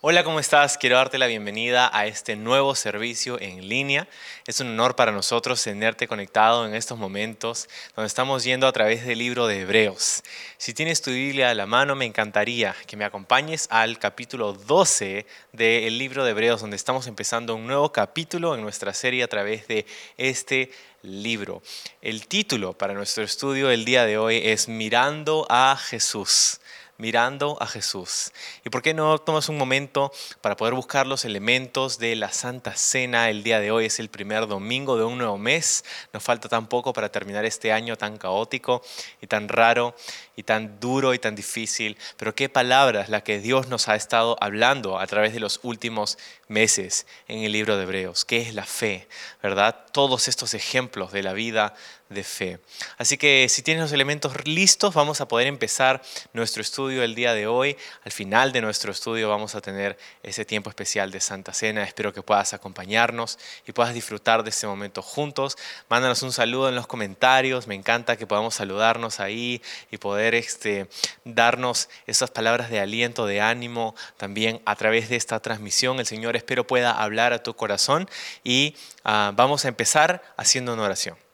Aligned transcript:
Hola, 0.00 0.22
¿cómo 0.22 0.38
estás? 0.38 0.78
Quiero 0.78 0.94
darte 0.94 1.18
la 1.18 1.26
bienvenida 1.26 1.90
a 1.92 2.06
este 2.06 2.36
nuevo 2.36 2.76
servicio 2.76 3.36
en 3.40 3.68
línea. 3.68 4.06
Es 4.46 4.60
un 4.60 4.68
honor 4.68 4.94
para 4.94 5.10
nosotros 5.10 5.60
tenerte 5.60 6.06
conectado 6.06 6.64
en 6.64 6.76
estos 6.76 6.96
momentos 6.96 7.68
donde 7.96 8.06
estamos 8.06 8.44
yendo 8.44 8.68
a 8.68 8.72
través 8.72 9.04
del 9.04 9.18
libro 9.18 9.48
de 9.48 9.62
Hebreos. 9.62 10.22
Si 10.56 10.72
tienes 10.72 11.02
tu 11.02 11.10
Biblia 11.10 11.50
a 11.50 11.54
la 11.54 11.66
mano, 11.66 11.96
me 11.96 12.04
encantaría 12.04 12.76
que 12.86 12.96
me 12.96 13.04
acompañes 13.04 13.66
al 13.72 13.98
capítulo 13.98 14.52
12 14.52 15.26
del 15.52 15.98
libro 15.98 16.24
de 16.24 16.30
Hebreos, 16.30 16.60
donde 16.60 16.76
estamos 16.76 17.08
empezando 17.08 17.56
un 17.56 17.66
nuevo 17.66 17.90
capítulo 17.90 18.54
en 18.54 18.60
nuestra 18.60 18.94
serie 18.94 19.24
a 19.24 19.28
través 19.28 19.66
de 19.66 19.84
este 20.16 20.70
libro. 21.02 21.60
El 22.02 22.28
título 22.28 22.72
para 22.72 22.94
nuestro 22.94 23.24
estudio 23.24 23.66
del 23.66 23.84
día 23.84 24.06
de 24.06 24.16
hoy 24.16 24.42
es 24.44 24.68
Mirando 24.68 25.44
a 25.50 25.76
Jesús 25.76 26.60
mirando 26.98 27.56
a 27.60 27.66
Jesús. 27.66 28.32
¿Y 28.64 28.70
por 28.70 28.82
qué 28.82 28.92
no 28.92 29.18
tomas 29.18 29.48
un 29.48 29.56
momento 29.56 30.12
para 30.40 30.56
poder 30.56 30.74
buscar 30.74 31.06
los 31.06 31.24
elementos 31.24 31.98
de 31.98 32.16
la 32.16 32.32
Santa 32.32 32.74
Cena? 32.74 33.30
El 33.30 33.44
día 33.44 33.60
de 33.60 33.70
hoy 33.70 33.86
es 33.86 34.00
el 34.00 34.08
primer 34.10 34.48
domingo 34.48 34.98
de 34.98 35.04
un 35.04 35.16
nuevo 35.16 35.38
mes. 35.38 35.84
Nos 36.12 36.24
falta 36.24 36.48
tan 36.48 36.66
poco 36.66 36.92
para 36.92 37.10
terminar 37.10 37.44
este 37.44 37.72
año 37.72 37.96
tan 37.96 38.18
caótico 38.18 38.82
y 39.20 39.28
tan 39.28 39.48
raro 39.48 39.94
y 40.34 40.42
tan 40.42 40.80
duro 40.80 41.14
y 41.14 41.20
tan 41.20 41.36
difícil. 41.36 41.96
Pero 42.16 42.34
qué 42.34 42.48
palabras 42.48 43.08
la 43.08 43.22
que 43.22 43.38
Dios 43.38 43.68
nos 43.68 43.88
ha 43.88 43.94
estado 43.94 44.36
hablando 44.40 44.98
a 44.98 45.06
través 45.06 45.32
de 45.32 45.40
los 45.40 45.60
últimos 45.62 46.18
meses 46.48 47.06
en 47.28 47.44
el 47.44 47.52
libro 47.52 47.76
de 47.76 47.84
Hebreos. 47.84 48.24
¿Qué 48.24 48.38
es 48.40 48.54
la 48.54 48.64
fe? 48.64 49.08
¿Verdad? 49.40 49.84
Todos 49.92 50.26
estos 50.26 50.52
ejemplos 50.52 51.12
de 51.12 51.22
la 51.22 51.32
vida 51.32 51.74
de 52.08 52.24
fe. 52.24 52.60
Así 52.96 53.18
que 53.18 53.48
si 53.48 53.62
tienes 53.62 53.82
los 53.82 53.92
elementos 53.92 54.46
listos, 54.46 54.94
vamos 54.94 55.20
a 55.20 55.28
poder 55.28 55.46
empezar 55.46 56.02
nuestro 56.32 56.62
estudio 56.62 57.02
el 57.02 57.14
día 57.14 57.34
de 57.34 57.46
hoy. 57.46 57.76
Al 58.04 58.12
final 58.12 58.52
de 58.52 58.60
nuestro 58.60 58.92
estudio 58.92 59.28
vamos 59.28 59.54
a 59.54 59.60
tener 59.60 59.98
ese 60.22 60.44
tiempo 60.44 60.70
especial 60.70 61.10
de 61.10 61.20
Santa 61.20 61.52
Cena. 61.52 61.84
Espero 61.84 62.12
que 62.12 62.22
puedas 62.22 62.54
acompañarnos 62.54 63.38
y 63.66 63.72
puedas 63.72 63.94
disfrutar 63.94 64.42
de 64.42 64.50
este 64.50 64.66
momento 64.66 65.02
juntos. 65.02 65.56
Mándanos 65.88 66.22
un 66.22 66.32
saludo 66.32 66.68
en 66.68 66.74
los 66.74 66.86
comentarios. 66.86 67.66
Me 67.66 67.74
encanta 67.74 68.16
que 68.16 68.26
podamos 68.26 68.54
saludarnos 68.54 69.20
ahí 69.20 69.62
y 69.90 69.98
poder 69.98 70.34
este, 70.34 70.88
darnos 71.24 71.88
esas 72.06 72.30
palabras 72.30 72.70
de 72.70 72.80
aliento, 72.80 73.26
de 73.26 73.40
ánimo 73.40 73.94
también 74.16 74.62
a 74.64 74.76
través 74.76 75.08
de 75.08 75.16
esta 75.16 75.40
transmisión. 75.40 76.00
El 76.00 76.06
Señor 76.06 76.36
espero 76.36 76.66
pueda 76.66 76.92
hablar 76.92 77.32
a 77.32 77.42
tu 77.42 77.54
corazón 77.54 78.08
y 78.44 78.76
ah, 79.04 79.32
vamos 79.34 79.64
a 79.64 79.68
empezar 79.68 80.22
haciendo 80.36 80.72
una 80.72 80.84
oración. 80.84 81.27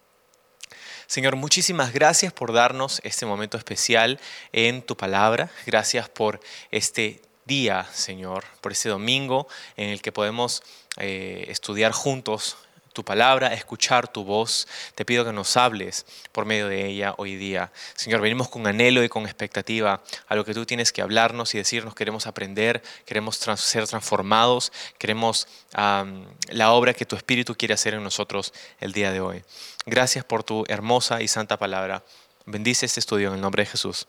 Señor, 1.14 1.36
muchísimas 1.36 1.92
gracias 1.92 2.32
por 2.32 2.52
darnos 2.52 3.00
este 3.04 3.24
momento 3.24 3.56
especial 3.56 4.18
en 4.52 4.82
tu 4.82 4.96
palabra. 4.96 5.48
Gracias 5.64 6.08
por 6.08 6.40
este 6.72 7.22
día, 7.44 7.86
Señor, 7.92 8.44
por 8.60 8.72
este 8.72 8.88
domingo 8.88 9.46
en 9.76 9.90
el 9.90 10.02
que 10.02 10.10
podemos 10.10 10.64
eh, 10.96 11.44
estudiar 11.50 11.92
juntos 11.92 12.56
tu 12.94 13.04
palabra, 13.04 13.52
escuchar 13.52 14.08
tu 14.08 14.24
voz. 14.24 14.66
Te 14.94 15.04
pido 15.04 15.24
que 15.24 15.32
nos 15.32 15.58
hables 15.58 16.06
por 16.32 16.46
medio 16.46 16.68
de 16.68 16.86
ella 16.86 17.14
hoy 17.18 17.36
día. 17.36 17.70
Señor, 17.94 18.22
venimos 18.22 18.48
con 18.48 18.66
anhelo 18.66 19.04
y 19.04 19.10
con 19.10 19.24
expectativa 19.24 20.02
a 20.28 20.34
lo 20.34 20.44
que 20.46 20.54
tú 20.54 20.64
tienes 20.64 20.92
que 20.92 21.02
hablarnos 21.02 21.54
y 21.54 21.58
decirnos. 21.58 21.94
Queremos 21.94 22.26
aprender, 22.26 22.82
queremos 23.04 23.36
ser 23.36 23.86
transformados, 23.86 24.72
queremos 24.96 25.46
la 25.72 26.72
obra 26.72 26.94
que 26.94 27.04
tu 27.04 27.16
Espíritu 27.16 27.54
quiere 27.54 27.74
hacer 27.74 27.94
en 27.94 28.02
nosotros 28.02 28.54
el 28.80 28.92
día 28.92 29.12
de 29.12 29.20
hoy. 29.20 29.44
Gracias 29.84 30.24
por 30.24 30.44
tu 30.44 30.64
hermosa 30.68 31.20
y 31.20 31.28
santa 31.28 31.58
palabra. 31.58 32.04
Bendice 32.46 32.86
este 32.86 33.00
estudio 33.00 33.28
en 33.28 33.34
el 33.34 33.40
nombre 33.40 33.64
de 33.64 33.70
Jesús. 33.70 34.06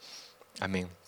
Amén. 0.60 1.05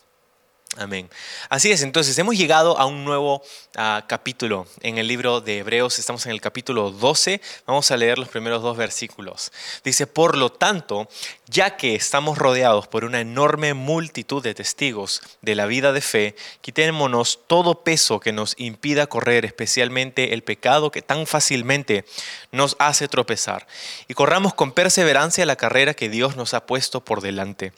Amén. 0.77 1.09
Así 1.49 1.71
es, 1.71 1.81
entonces 1.81 2.15
hemos 2.19 2.37
llegado 2.37 2.77
a 2.77 2.85
un 2.85 3.03
nuevo 3.03 3.41
ah, 3.75 4.05
capítulo 4.07 4.67
en 4.81 4.99
el 4.99 5.07
libro 5.07 5.41
de 5.41 5.57
Hebreos, 5.57 5.97
estamos 5.97 6.27
en 6.27 6.33
el 6.33 6.39
capítulo 6.39 6.91
12, 6.91 7.41
vamos 7.65 7.89
a 7.89 7.97
leer 7.97 8.19
los 8.19 8.29
primeros 8.29 8.61
dos 8.61 8.77
versículos. 8.77 9.51
Dice, 9.83 10.05
por 10.05 10.37
lo 10.37 10.51
tanto, 10.51 11.09
ya 11.47 11.77
que 11.77 11.95
estamos 11.95 12.37
rodeados 12.37 12.87
por 12.87 13.05
una 13.05 13.21
enorme 13.21 13.73
multitud 13.73 14.43
de 14.43 14.53
testigos 14.53 15.23
de 15.41 15.55
la 15.55 15.65
vida 15.65 15.93
de 15.93 16.01
fe, 16.01 16.35
quitémonos 16.61 17.39
todo 17.47 17.83
peso 17.83 18.19
que 18.19 18.31
nos 18.31 18.53
impida 18.59 19.07
correr, 19.07 19.45
especialmente 19.45 20.35
el 20.35 20.43
pecado 20.43 20.91
que 20.91 21.01
tan 21.01 21.25
fácilmente 21.25 22.05
nos 22.51 22.75
hace 22.77 23.07
tropezar, 23.07 23.65
y 24.07 24.13
corramos 24.13 24.53
con 24.53 24.73
perseverancia 24.73 25.47
la 25.47 25.55
carrera 25.55 25.95
que 25.95 26.07
Dios 26.07 26.35
nos 26.35 26.53
ha 26.53 26.67
puesto 26.67 27.03
por 27.03 27.21
delante 27.21 27.73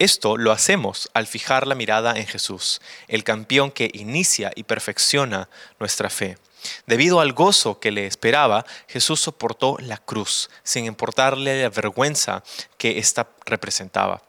esto 0.00 0.38
lo 0.38 0.50
hacemos 0.50 1.10
al 1.12 1.26
fijar 1.26 1.66
la 1.66 1.74
mirada 1.74 2.16
en 2.16 2.26
Jesús, 2.26 2.80
el 3.06 3.22
campeón 3.22 3.70
que 3.70 3.90
inicia 3.92 4.50
y 4.56 4.62
perfecciona 4.62 5.50
nuestra 5.78 6.08
fe. 6.08 6.38
Debido 6.86 7.20
al 7.20 7.34
gozo 7.34 7.80
que 7.80 7.90
le 7.90 8.06
esperaba, 8.06 8.64
Jesús 8.88 9.20
soportó 9.20 9.76
la 9.78 9.98
cruz, 9.98 10.48
sin 10.62 10.86
importarle 10.86 11.62
la 11.62 11.68
vergüenza 11.68 12.42
que 12.78 12.98
ésta 12.98 13.28
representaba. 13.44 14.22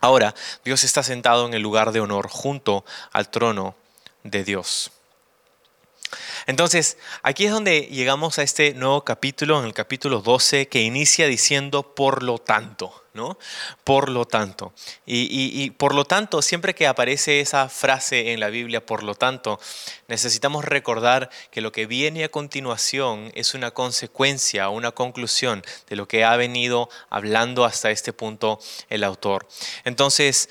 Ahora, 0.00 0.36
Dios 0.64 0.84
está 0.84 1.02
sentado 1.02 1.46
en 1.46 1.54
el 1.54 1.62
lugar 1.62 1.90
de 1.90 2.00
honor 2.00 2.28
junto 2.28 2.84
al 3.10 3.28
trono 3.28 3.74
de 4.22 4.44
Dios. 4.44 4.92
Entonces, 6.46 6.96
aquí 7.24 7.46
es 7.46 7.50
donde 7.50 7.88
llegamos 7.90 8.38
a 8.38 8.44
este 8.44 8.72
nuevo 8.74 9.04
capítulo, 9.04 9.58
en 9.58 9.66
el 9.66 9.74
capítulo 9.74 10.20
12, 10.20 10.68
que 10.68 10.82
inicia 10.82 11.26
diciendo 11.26 11.94
por 11.96 12.22
lo 12.22 12.38
tanto. 12.38 13.02
Por 13.84 14.08
lo 14.08 14.24
tanto. 14.24 14.72
Y, 15.06 15.70
por 15.70 15.94
lo 15.94 16.04
tanto, 16.04 16.42
siempre 16.42 16.74
que 16.74 16.86
aparece 16.86 17.40
esa 17.40 17.68
frase 17.68 18.32
en 18.32 18.40
la 18.40 18.48
Biblia, 18.48 18.84
por 18.84 19.02
lo 19.02 19.14
tanto, 19.14 19.58
necesitamos 20.08 20.64
recordar 20.64 21.30
que 21.50 21.60
lo 21.60 21.72
que 21.72 21.86
viene 21.86 22.24
a 22.24 22.28
continuación 22.28 23.32
es 23.34 23.54
una 23.54 23.70
consecuencia, 23.70 24.68
una 24.68 24.92
conclusión 24.92 25.64
de 25.88 25.96
lo 25.96 26.06
que 26.06 26.24
ha 26.24 26.36
venido 26.36 26.88
hablando 27.10 27.64
hasta 27.64 27.90
este 27.90 28.12
punto 28.12 28.58
el 28.88 29.04
autor. 29.04 29.46
Entonces, 29.84 30.48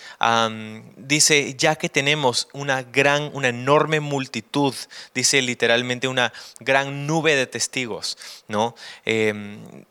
dice, 0.97 1.55
ya 1.57 1.75
que 1.75 1.89
tenemos 1.89 2.47
una 2.53 2.83
gran, 2.83 3.29
una 3.33 3.49
enorme 3.49 3.99
multitud, 3.99 4.73
dice 5.13 5.41
literalmente 5.41 6.07
una 6.07 6.33
gran 6.59 7.07
nube 7.07 7.35
de 7.35 7.47
testigos, 7.47 8.17
¿no? 8.47 8.75
Em, 9.05 9.85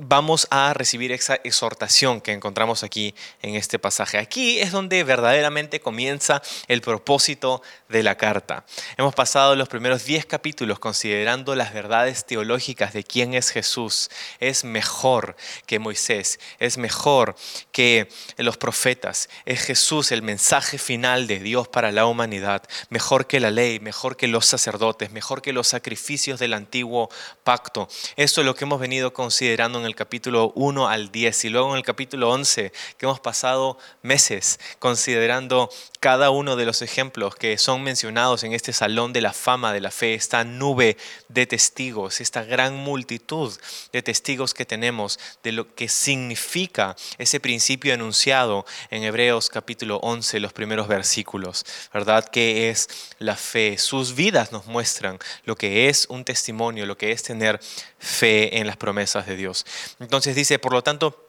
vamos 0.00 0.46
a 0.50 0.72
recibir 0.74 1.12
esa 1.12 1.36
exhortación 1.44 2.20
que 2.20 2.32
encontramos 2.32 2.82
aquí 2.82 3.14
en 3.42 3.56
este 3.56 3.78
pasaje. 3.78 4.18
Aquí 4.18 4.60
es 4.60 4.70
donde 4.72 5.02
verdaderamente 5.04 5.80
comienza 5.80 6.40
el 6.68 6.80
propósito 6.80 7.62
de 7.88 8.02
la 8.02 8.16
carta. 8.16 8.64
Hemos 8.96 9.14
pasado 9.14 9.56
los 9.56 9.68
primeros 9.68 10.04
10 10.04 10.26
capítulos 10.26 10.78
considerando 10.78 11.54
las 11.54 11.72
verdades 11.72 12.24
teológicas 12.24 12.92
de 12.92 13.04
quién 13.04 13.34
es 13.34 13.50
Jesús. 13.50 14.10
Es 14.38 14.64
mejor 14.64 15.36
que 15.66 15.78
Moisés, 15.78 16.38
es 16.58 16.78
mejor 16.78 17.34
que 17.72 18.08
los 18.36 18.56
profetas. 18.56 19.28
Es 19.44 19.62
Jesús 19.62 20.12
el 20.12 20.22
mensaje 20.22 20.78
final 20.78 21.26
de 21.26 21.40
Dios 21.40 21.68
para 21.68 21.92
la 21.92 22.06
humanidad. 22.06 22.62
Mejor 22.90 23.26
que 23.26 23.40
la 23.40 23.50
ley, 23.50 23.80
mejor 23.80 24.16
que 24.16 24.28
los 24.28 24.46
sacerdotes, 24.46 25.10
mejor 25.10 25.42
que 25.42 25.52
los 25.52 25.68
sacrificios 25.68 26.38
del 26.38 26.54
antiguo 26.54 27.08
pacto. 27.42 27.88
Esto 28.16 28.40
es 28.40 28.46
lo 28.46 28.54
que 28.54 28.64
hemos 28.64 28.80
venido 28.80 29.12
considerando 29.12 29.80
en 29.80 29.87
el 29.88 29.96
capítulo 29.96 30.52
1 30.54 30.86
al 30.86 31.10
10 31.10 31.46
y 31.46 31.48
luego 31.48 31.70
en 31.70 31.78
el 31.78 31.82
capítulo 31.82 32.30
11 32.30 32.72
que 32.96 33.06
hemos 33.06 33.18
pasado 33.20 33.78
meses 34.02 34.60
considerando 34.78 35.70
cada 35.98 36.30
uno 36.30 36.54
de 36.54 36.66
los 36.66 36.82
ejemplos 36.82 37.34
que 37.34 37.58
son 37.58 37.82
mencionados 37.82 38.44
en 38.44 38.52
este 38.52 38.72
salón 38.72 39.12
de 39.12 39.20
la 39.20 39.32
fama 39.32 39.72
de 39.72 39.80
la 39.80 39.90
fe, 39.90 40.14
esta 40.14 40.44
nube 40.44 40.96
de 41.28 41.46
testigos, 41.46 42.20
esta 42.20 42.44
gran 42.44 42.76
multitud 42.76 43.52
de 43.92 44.02
testigos 44.02 44.54
que 44.54 44.64
tenemos 44.64 45.18
de 45.42 45.52
lo 45.52 45.74
que 45.74 45.88
significa 45.88 46.94
ese 47.16 47.40
principio 47.40 47.94
enunciado 47.94 48.64
en 48.90 49.02
Hebreos 49.02 49.48
capítulo 49.48 49.96
11, 50.02 50.40
los 50.40 50.52
primeros 50.52 50.86
versículos, 50.86 51.64
¿verdad? 51.92 52.28
¿Qué 52.28 52.70
es 52.70 52.88
la 53.18 53.36
fe? 53.36 53.78
Sus 53.78 54.14
vidas 54.14 54.52
nos 54.52 54.66
muestran 54.66 55.18
lo 55.44 55.56
que 55.56 55.88
es 55.88 56.06
un 56.10 56.24
testimonio, 56.24 56.86
lo 56.86 56.98
que 56.98 57.10
es 57.10 57.22
tener 57.22 57.58
fe 57.98 58.58
en 58.58 58.66
las 58.66 58.76
promesas 58.76 59.26
de 59.26 59.36
Dios. 59.36 59.64
Entonces 60.00 60.34
dice, 60.34 60.58
por 60.58 60.72
lo 60.72 60.82
tanto, 60.82 61.26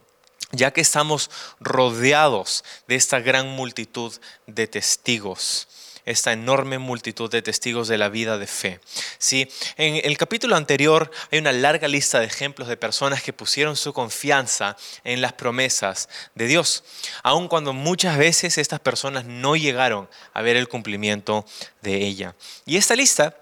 ya 0.51 0.71
que 0.71 0.81
estamos 0.81 1.29
rodeados 1.59 2.63
de 2.87 2.95
esta 2.95 3.19
gran 3.19 3.49
multitud 3.49 4.13
de 4.47 4.67
testigos 4.67 5.67
esta 6.09 6.33
enorme 6.33 6.79
multitud 6.79 7.29
de 7.29 7.43
testigos 7.43 7.87
de 7.87 7.97
la 7.97 8.09
vida 8.09 8.39
de 8.39 8.47
fe. 8.47 8.79
¿Sí? 9.19 9.47
En 9.77 10.01
el 10.03 10.17
capítulo 10.17 10.55
anterior 10.55 11.11
hay 11.31 11.37
una 11.37 11.51
larga 11.51 11.87
lista 11.87 12.19
de 12.19 12.25
ejemplos 12.25 12.67
de 12.67 12.77
personas 12.77 13.21
que 13.21 13.31
pusieron 13.31 13.75
su 13.75 13.93
confianza 13.93 14.75
en 15.03 15.21
las 15.21 15.33
promesas 15.33 16.09
de 16.33 16.47
Dios, 16.47 16.83
aun 17.21 17.47
cuando 17.47 17.73
muchas 17.73 18.17
veces 18.17 18.57
estas 18.57 18.79
personas 18.79 19.25
no 19.25 19.55
llegaron 19.55 20.09
a 20.33 20.41
ver 20.41 20.57
el 20.57 20.67
cumplimiento 20.67 21.45
de 21.81 21.97
ella. 21.97 22.35
Y 22.65 22.77
esta 22.77 22.95
lista 22.95 23.35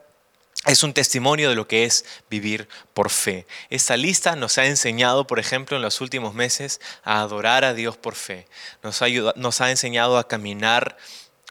es 0.68 0.84
un 0.84 0.94
testimonio 0.94 1.50
de 1.50 1.56
lo 1.56 1.68
que 1.68 1.86
es 1.86 2.06
vivir 2.30 2.68
por 2.94 3.10
fe. 3.10 3.48
Esta 3.70 3.96
lista 3.96 4.36
nos 4.36 4.58
ha 4.58 4.66
enseñado, 4.66 5.26
por 5.26 5.40
ejemplo, 5.40 5.78
en 5.78 5.84
los 5.84 6.02
últimos 6.02 6.34
meses 6.34 6.82
a 7.04 7.22
adorar 7.22 7.64
a 7.64 7.74
Dios 7.74 7.98
por 7.98 8.16
fe. 8.16 8.48
Nos 8.84 9.02
ha, 9.02 9.08
nos 9.36 9.62
ha 9.62 9.72
enseñado 9.72 10.18
a 10.18 10.28
caminar 10.28 10.98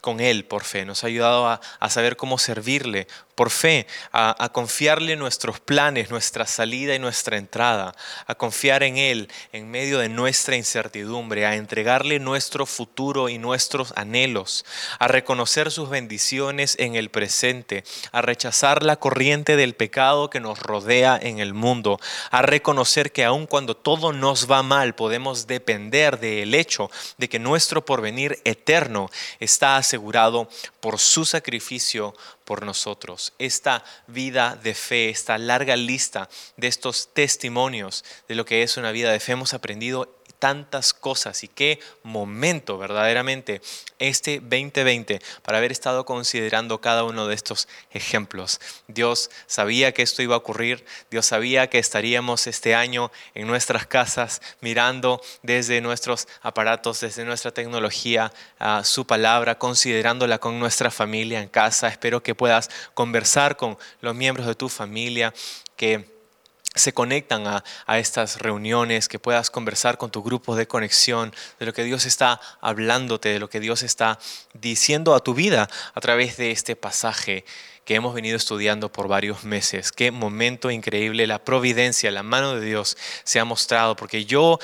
con 0.01 0.19
Él 0.19 0.45
por 0.45 0.63
fe, 0.63 0.85
nos 0.85 1.03
ha 1.03 1.07
ayudado 1.07 1.47
a, 1.47 1.59
a, 1.79 1.89
saber 1.89 2.15
cómo 2.15 2.37
servirle 2.37 3.07
por 3.37 3.51
fe, 3.51 3.85
a, 4.11 4.49
confiarle 4.51 5.15
nuestros 5.15 5.59
planes, 5.59 6.09
nuestra 6.09 6.47
salida 6.47 6.95
y 6.95 6.99
nuestra 6.99 7.37
entrada, 7.37 7.95
a 8.25 8.33
confiar 8.33 8.81
en 8.81 8.97
Él 8.97 9.29
en 9.53 9.69
medio 9.69 9.99
de 9.99 10.09
nuestra 10.09 10.55
incertidumbre, 10.55 11.45
a 11.45 11.53
entregarle 11.53 12.17
nuestro 12.17 12.65
futuro 12.65 13.29
y 13.29 13.37
nuestros 13.37 13.93
anhelos, 13.95 14.65
a 14.97 15.07
reconocer 15.07 15.69
sus 15.69 15.87
bendiciones 15.87 16.77
en 16.79 16.95
el 16.95 17.11
presente, 17.11 17.83
a 18.11 18.23
rechazar 18.23 18.81
la 18.81 18.95
corriente 18.95 19.55
del 19.55 19.75
pecado 19.75 20.31
que 20.31 20.39
nos 20.39 20.57
rodea 20.57 21.19
en 21.21 21.37
el 21.37 21.53
mundo, 21.53 21.99
a 22.31 22.41
reconocer 22.41 23.11
que 23.11 23.23
aun 23.23 23.45
cuando 23.45 23.77
todo 23.77 24.13
nos 24.13 24.49
va 24.49 24.63
mal 24.63 24.95
podemos 24.95 25.45
depender 25.45 26.19
del 26.19 26.55
hecho 26.55 26.89
de 27.19 27.29
que 27.29 27.37
nuestro 27.37 27.85
porvenir 27.85 28.41
eterno 28.45 29.11
está 29.39 29.77
asegurado 29.77 30.49
por 30.79 30.97
su 30.97 31.23
sacrificio 31.23 32.15
por 32.47 32.65
nosotros. 32.65 33.33
Esta 33.39 33.83
vida 34.07 34.57
de 34.63 34.73
fe, 34.73 35.09
esta 35.09 35.37
larga 35.37 35.75
lista 35.75 36.29
de 36.55 36.67
estos 36.67 37.13
testimonios 37.13 38.05
de 38.29 38.35
lo 38.35 38.45
que 38.45 38.63
es 38.63 38.77
una 38.77 38.93
vida 38.93 39.11
de 39.11 39.19
fe, 39.19 39.33
hemos 39.33 39.53
aprendido 39.53 40.16
tantas 40.39 40.93
cosas 40.93 41.43
y 41.43 41.47
qué 41.47 41.79
momento 42.03 42.77
verdaderamente 42.77 43.61
este 43.99 44.39
2020 44.39 45.21
para 45.41 45.57
haber 45.57 45.71
estado 45.71 46.05
considerando 46.05 46.79
cada 46.81 47.03
uno 47.03 47.27
de 47.27 47.35
estos 47.35 47.67
ejemplos. 47.91 48.59
Dios 48.87 49.29
sabía 49.47 49.93
que 49.93 50.03
esto 50.03 50.21
iba 50.21 50.35
a 50.35 50.39
ocurrir, 50.39 50.85
Dios 51.09 51.25
sabía 51.25 51.69
que 51.69 51.79
estaríamos 51.79 52.47
este 52.47 52.75
año 52.75 53.11
en 53.33 53.47
nuestras 53.47 53.87
casas 53.87 54.41
mirando 54.61 55.21
desde 55.41 55.81
nuestros 55.81 56.27
aparatos, 56.41 57.01
desde 57.01 57.25
nuestra 57.25 57.51
tecnología, 57.51 58.31
a 58.59 58.83
su 58.83 59.05
palabra, 59.05 59.57
considerándola 59.57 60.39
con 60.39 60.59
nuestra 60.59 60.91
familia 60.91 61.41
en 61.41 61.49
casa. 61.49 61.87
Espero 61.87 62.21
que 62.21 62.35
puedas 62.35 62.69
conversar 62.93 63.57
con 63.57 63.77
los 64.01 64.15
miembros 64.15 64.47
de 64.47 64.55
tu 64.55 64.69
familia, 64.69 65.33
que 65.75 66.16
se 66.77 66.93
conectan 66.93 67.45
a, 67.47 67.63
estas 67.97 68.39
reuniones, 68.39 69.07
que 69.07 69.19
puedas 69.19 69.49
conversar 69.49 69.97
con 69.97 70.11
tu 70.11 70.23
grupo 70.23 70.55
de 70.55 70.67
conexión, 70.67 71.33
de 71.59 71.65
lo 71.65 71.73
que 71.73 71.83
Dios 71.83 72.05
está 72.05 72.39
hablándote, 72.61 73.29
de 73.29 73.39
lo 73.39 73.49
que 73.49 73.59
Dios 73.59 73.83
está 73.83 74.19
diciendo 74.53 75.15
a 75.15 75.19
tu 75.19 75.33
vida 75.33 75.69
a 75.93 76.01
través 76.01 76.37
de 76.37 76.51
este 76.51 76.75
pasaje 76.75 77.45
que 77.85 77.95
hemos 77.95 78.13
venido 78.13 78.35
estudiando 78.35 78.91
por 78.91 79.07
varios 79.07 79.45
meses. 79.45 79.91
Qué 79.91 80.11
momento 80.11 80.71
increíble, 80.71 81.25
la 81.25 81.43
providencia, 81.43 82.11
la 82.11 82.23
mano 82.23 82.55
de 82.55 82.65
Dios 82.65 82.97
se 83.23 83.39
ha 83.39 83.45
mostrado, 83.45 83.95
porque 83.95 84.25
yo 84.25 84.59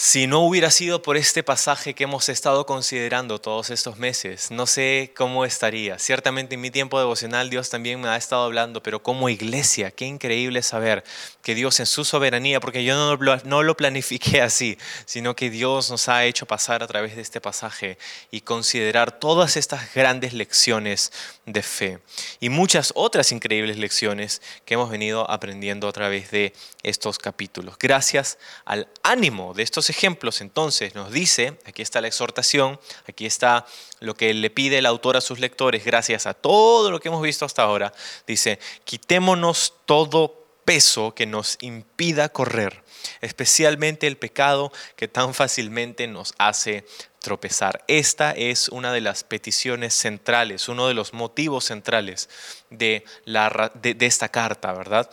si 0.00 0.28
no 0.28 0.42
hubiera 0.42 0.70
sido 0.70 1.02
por 1.02 1.16
este 1.16 1.42
pasaje 1.42 1.92
que 1.92 2.04
hemos 2.04 2.28
estado 2.28 2.66
considerando 2.66 3.40
todos 3.40 3.70
estos 3.70 3.98
meses, 3.98 4.52
no 4.52 4.64
sé 4.64 5.12
cómo 5.16 5.44
estaría. 5.44 5.98
Ciertamente 5.98 6.54
en 6.54 6.60
mi 6.60 6.70
tiempo 6.70 7.00
devocional 7.00 7.50
Dios 7.50 7.68
también 7.68 8.00
me 8.00 8.06
ha 8.06 8.16
estado 8.16 8.44
hablando, 8.44 8.80
pero 8.80 9.02
como 9.02 9.28
iglesia, 9.28 9.90
qué 9.90 10.04
increíble 10.04 10.62
saber 10.62 11.02
que 11.42 11.56
Dios 11.56 11.80
en 11.80 11.86
su 11.86 12.04
soberanía, 12.04 12.60
porque 12.60 12.84
yo 12.84 12.94
no 12.94 13.16
lo, 13.16 13.38
no 13.38 13.74
planifiqué 13.74 14.40
así, 14.40 14.78
sino 15.04 15.34
que 15.34 15.50
Dios 15.50 15.90
nos 15.90 16.08
ha 16.08 16.24
hecho 16.26 16.46
pasar 16.46 16.84
a 16.84 16.86
través 16.86 17.16
de 17.16 17.22
este 17.22 17.40
pasaje 17.40 17.98
y 18.30 18.42
considerar 18.42 19.18
todas 19.18 19.56
estas 19.56 19.92
grandes 19.94 20.32
lecciones 20.32 21.10
de 21.44 21.62
fe 21.64 21.98
y 22.38 22.50
muchas 22.50 22.92
otras 22.94 23.32
increíbles 23.32 23.78
lecciones 23.78 24.42
que 24.64 24.74
hemos 24.74 24.90
venido 24.90 25.28
aprendiendo 25.28 25.88
a 25.88 25.92
través 25.92 26.30
de 26.30 26.52
estos 26.84 27.18
capítulos. 27.18 27.76
Gracias 27.80 28.38
al 28.64 28.86
ánimo 29.02 29.54
de 29.54 29.64
estos 29.64 29.87
ejemplos, 29.90 30.40
entonces, 30.40 30.94
nos 30.94 31.12
dice, 31.12 31.58
aquí 31.64 31.82
está 31.82 32.00
la 32.00 32.08
exhortación, 32.08 32.80
aquí 33.06 33.26
está 33.26 33.66
lo 34.00 34.14
que 34.14 34.32
le 34.34 34.50
pide 34.50 34.78
el 34.78 34.86
autor 34.86 35.16
a 35.16 35.20
sus 35.20 35.38
lectores, 35.38 35.84
gracias 35.84 36.26
a 36.26 36.34
todo 36.34 36.90
lo 36.90 37.00
que 37.00 37.08
hemos 37.08 37.22
visto 37.22 37.44
hasta 37.44 37.62
ahora, 37.62 37.92
dice, 38.26 38.58
quitémonos 38.84 39.74
todo 39.86 40.38
peso 40.68 41.14
que 41.14 41.24
nos 41.24 41.56
impida 41.62 42.28
correr, 42.28 42.84
especialmente 43.22 44.06
el 44.06 44.18
pecado 44.18 44.70
que 44.96 45.08
tan 45.08 45.32
fácilmente 45.32 46.06
nos 46.06 46.34
hace 46.36 46.84
tropezar. 47.20 47.84
Esta 47.88 48.32
es 48.32 48.68
una 48.68 48.92
de 48.92 49.00
las 49.00 49.24
peticiones 49.24 49.94
centrales, 49.94 50.68
uno 50.68 50.86
de 50.86 50.92
los 50.92 51.14
motivos 51.14 51.64
centrales 51.64 52.28
de, 52.68 53.04
la, 53.24 53.72
de, 53.74 53.96
esta 54.00 54.28
carta, 54.28 54.72
¿verdad? 54.74 55.10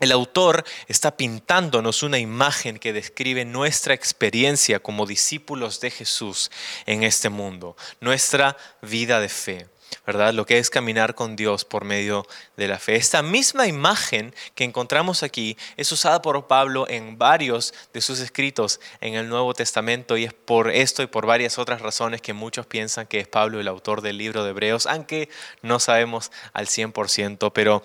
El 0.00 0.10
autor 0.10 0.64
está 0.88 1.16
pintándonos 1.16 2.02
una 2.02 2.18
imagen 2.18 2.78
que 2.78 2.92
describe 2.92 3.44
nuestra 3.44 3.94
experiencia 3.94 4.80
como 4.80 5.06
discípulos 5.06 5.80
de 5.80 5.90
Jesús 5.90 6.50
en 6.86 7.04
este 7.04 7.28
mundo, 7.28 7.76
nuestra 8.00 8.56
vida 8.82 9.20
de 9.20 9.28
fe. 9.28 9.66
¿verdad? 10.06 10.34
Lo 10.34 10.44
que 10.44 10.58
es 10.58 10.70
caminar 10.70 11.14
con 11.14 11.36
Dios 11.36 11.64
por 11.64 11.84
medio 11.84 12.26
de 12.56 12.68
la 12.68 12.78
fe. 12.78 12.96
Esta 12.96 13.22
misma 13.22 13.66
imagen 13.66 14.34
que 14.54 14.64
encontramos 14.64 15.22
aquí 15.22 15.56
es 15.76 15.90
usada 15.92 16.20
por 16.20 16.46
Pablo 16.46 16.86
en 16.88 17.16
varios 17.16 17.72
de 17.92 18.00
sus 18.00 18.20
escritos 18.20 18.80
en 19.00 19.14
el 19.14 19.28
Nuevo 19.28 19.54
Testamento 19.54 20.16
y 20.16 20.24
es 20.24 20.32
por 20.32 20.70
esto 20.70 21.02
y 21.02 21.06
por 21.06 21.26
varias 21.26 21.58
otras 21.58 21.80
razones 21.80 22.20
que 22.20 22.32
muchos 22.32 22.66
piensan 22.66 23.06
que 23.06 23.20
es 23.20 23.28
Pablo 23.28 23.60
el 23.60 23.68
autor 23.68 24.02
del 24.02 24.18
libro 24.18 24.44
de 24.44 24.50
Hebreos, 24.50 24.86
aunque 24.86 25.28
no 25.62 25.78
sabemos 25.80 26.32
al 26.52 26.66
100%, 26.66 27.52
pero 27.52 27.82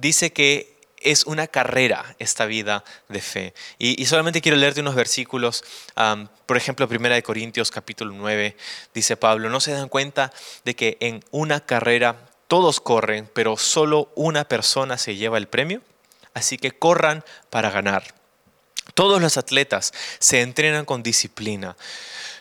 dice 0.00 0.32
que 0.32 0.69
es 1.00 1.24
una 1.24 1.46
carrera 1.46 2.14
esta 2.18 2.46
vida 2.46 2.84
de 3.08 3.20
fe. 3.20 3.54
Y, 3.78 4.04
solamente 4.06 4.40
quiero 4.40 4.56
leerte 4.56 4.80
unos 4.80 4.94
versículos. 4.94 5.64
por 6.46 6.56
ejemplo, 6.56 6.86
1 6.90 7.22
Corintios 7.22 7.70
capítulo 7.70 8.12
9 8.14 8.56
dice 8.94 9.16
Pablo, 9.16 9.50
¿no 9.50 9.60
se 9.60 9.72
dan 9.72 9.88
cuenta 9.88 10.32
de 10.64 10.76
que 10.76 10.96
en 11.00 11.24
una 11.30 11.60
carrera 11.60 12.28
todos 12.48 12.80
corren, 12.80 13.30
pero 13.32 13.56
solo 13.56 14.12
una 14.14 14.44
persona 14.44 14.98
se 14.98 15.16
lleva 15.16 15.38
el 15.38 15.48
premio? 15.48 15.82
Así 16.34 16.58
que 16.58 16.72
corran 16.72 17.24
para 17.48 17.70
ganar. 17.70 18.14
Todos 18.94 19.20
los 19.20 19.36
atletas 19.36 19.92
se 20.18 20.40
entrenan 20.40 20.84
con 20.84 21.02
disciplina. 21.02 21.76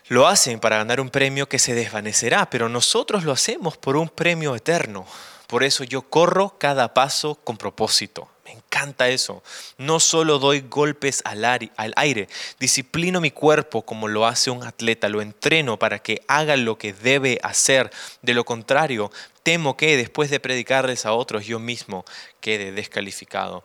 Lo 0.08 0.28
hacen 0.28 0.60
para 0.60 0.78
ganar 0.78 1.00
un 1.00 1.10
premio 1.10 1.48
que 1.48 1.60
se 1.60 1.76
desvanecerá, 1.76 2.50
pero 2.50 2.68
nosotros 2.68 3.24
lo 3.24 3.32
hacemos 3.32 3.78
por 3.78 3.96
un 3.96 4.10
premio 4.10 4.56
eterno. 4.56 5.06
Por 5.50 5.64
eso 5.64 5.84
yo 5.84 6.04
corro 6.04 6.60
cada 6.60 6.94
paso 6.94 7.34
con 7.34 7.58
propósito. 7.58 8.30
Me 8.46 8.52
encanta 8.52 9.10
eso. 9.10 9.42
No 9.80 10.00
solo 10.00 10.38
doy 10.38 10.62
golpes 10.62 11.24
al, 11.26 11.44
aire, 11.44 12.28
disciplino 12.60 13.20
mi 13.20 13.32
cuerpo 13.32 13.82
como 13.82 14.08
lo 14.08 14.28
hace 14.28 14.52
un 14.52 14.64
atleta, 14.64 15.10
lo 15.10 15.24
entreno 15.24 15.80
para 15.80 16.04
que 16.04 16.22
haga 16.28 16.56
lo 16.56 16.78
que 16.78 16.94
debe 16.94 17.40
hacer. 17.42 17.90
De 18.22 18.36
lo 18.36 18.46
contrario, 18.46 19.12
temo 19.42 19.76
que 19.76 19.98
después 19.98 20.30
de 20.30 20.40
predicarles 20.40 21.08
a 21.08 21.14
otros 21.14 21.48
yo 21.48 21.58
mismo 21.58 22.06
quede 22.42 22.72
descalificado. 22.72 23.64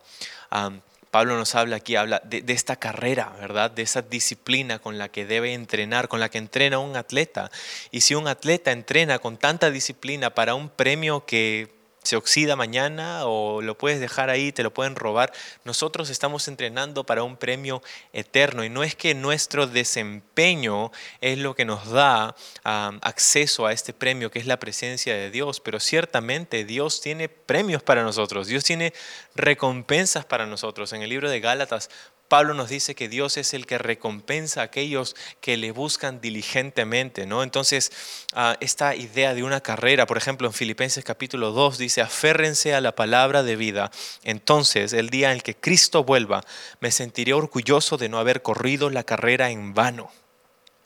Pablo 1.11 1.37
nos 1.37 1.53
habla 1.55 1.77
aquí, 1.77 1.95
habla 1.95 2.19
de, 2.25 2.43
esta 2.47 2.75
carrera, 2.75 3.31
¿verdad? 3.39 3.71
De 3.71 3.83
esa 3.83 4.01
disciplina 4.01 4.79
con 4.79 4.97
la 4.97 5.07
que 5.07 5.25
debe 5.25 5.53
entrenar, 5.53 6.09
con 6.09 6.19
la 6.19 6.29
que 6.29 6.39
entrena 6.39 6.79
un 6.79 6.97
atleta. 6.97 7.51
Y 7.89 8.01
si 8.01 8.15
un 8.15 8.27
atleta 8.27 8.73
entrena 8.73 9.19
con 9.19 9.37
tanta 9.37 9.71
disciplina 9.71 10.31
para 10.31 10.55
un 10.55 10.67
premio 10.67 11.25
que 11.25 11.74
se 12.05 12.15
oxida 12.15 12.55
mañana 12.55 13.25
o 13.25 13.61
lo 13.61 13.77
puedes 13.77 13.99
dejar 13.99 14.29
ahí, 14.29 14.51
te 14.51 14.63
lo 14.63 14.73
pueden 14.73 14.95
robar. 14.95 15.33
Nosotros 15.63 16.09
estamos 16.09 16.47
entrenando 16.47 17.03
para 17.03 17.23
un 17.23 17.35
premio 17.35 17.81
eterno 18.13 18.63
y 18.63 18.69
no 18.69 18.83
es 18.83 18.95
que 18.95 19.15
nuestro 19.15 19.67
desempeño 19.67 20.91
es 21.21 21.37
lo 21.39 21.55
que 21.55 21.65
nos 21.65 21.89
da 21.89 22.35
acceso 22.63 23.65
a 23.65 23.73
este 23.73 23.93
premio 23.93 24.31
que 24.31 24.39
es 24.39 24.45
la 24.45 24.59
presencia 24.59 25.15
de 25.15 25.31
Dios, 25.31 25.59
pero 25.59 25.79
ciertamente 25.79 26.63
Dios 26.63 27.01
tiene 27.01 27.29
premios 27.29 27.81
para 27.81 28.03
nosotros, 28.03 28.47
Dios 28.47 28.63
tiene 28.63 28.93
recompensas 29.35 30.25
para 30.25 30.45
nosotros. 30.45 30.93
En 30.93 31.01
el 31.01 31.09
libro 31.09 31.29
de 31.29 31.39
Gálatas, 31.39 31.89
Pablo 32.35 32.53
nos 32.53 32.67
dice 32.67 32.95
que 32.95 33.07
Dios 33.07 33.37
es 33.37 33.53
el 33.53 33.65
que 33.65 33.77
recompensa 33.77 34.59
a 34.59 34.65
aquellos 34.65 35.15
que 35.39 35.55
le 35.55 35.71
buscan 35.71 36.19
diligentemente, 36.19 37.25
¿no? 37.25 37.43
Entonces, 37.43 37.93
ah, 38.33 38.57
esta 38.59 38.93
idea 38.93 39.33
de 39.33 39.41
una 39.41 39.61
carrera, 39.61 40.05
por 40.05 40.17
ejemplo, 40.17 40.45
en 40.45 40.51
Filipenses 40.51 41.05
capítulo 41.05 41.51
2 41.51 41.77
dice, 41.77 42.01
aférrense 42.01 42.75
a 42.75 42.81
la 42.81 42.93
palabra 42.93 43.41
de 43.41 43.55
vida. 43.55 43.89
Entonces, 44.25 44.91
el 44.91 45.09
día 45.09 45.31
en 45.31 45.39
que 45.39 45.55
Cristo 45.55 46.03
vuelva, 46.03 46.43
me 46.81 46.91
sentiré 46.91 47.31
orgulloso 47.31 47.95
de 47.95 48.09
no 48.09 48.19
haber 48.19 48.41
corrido 48.41 48.89
la 48.89 49.05
carrera 49.05 49.49
en 49.49 49.73
vano 49.73 50.11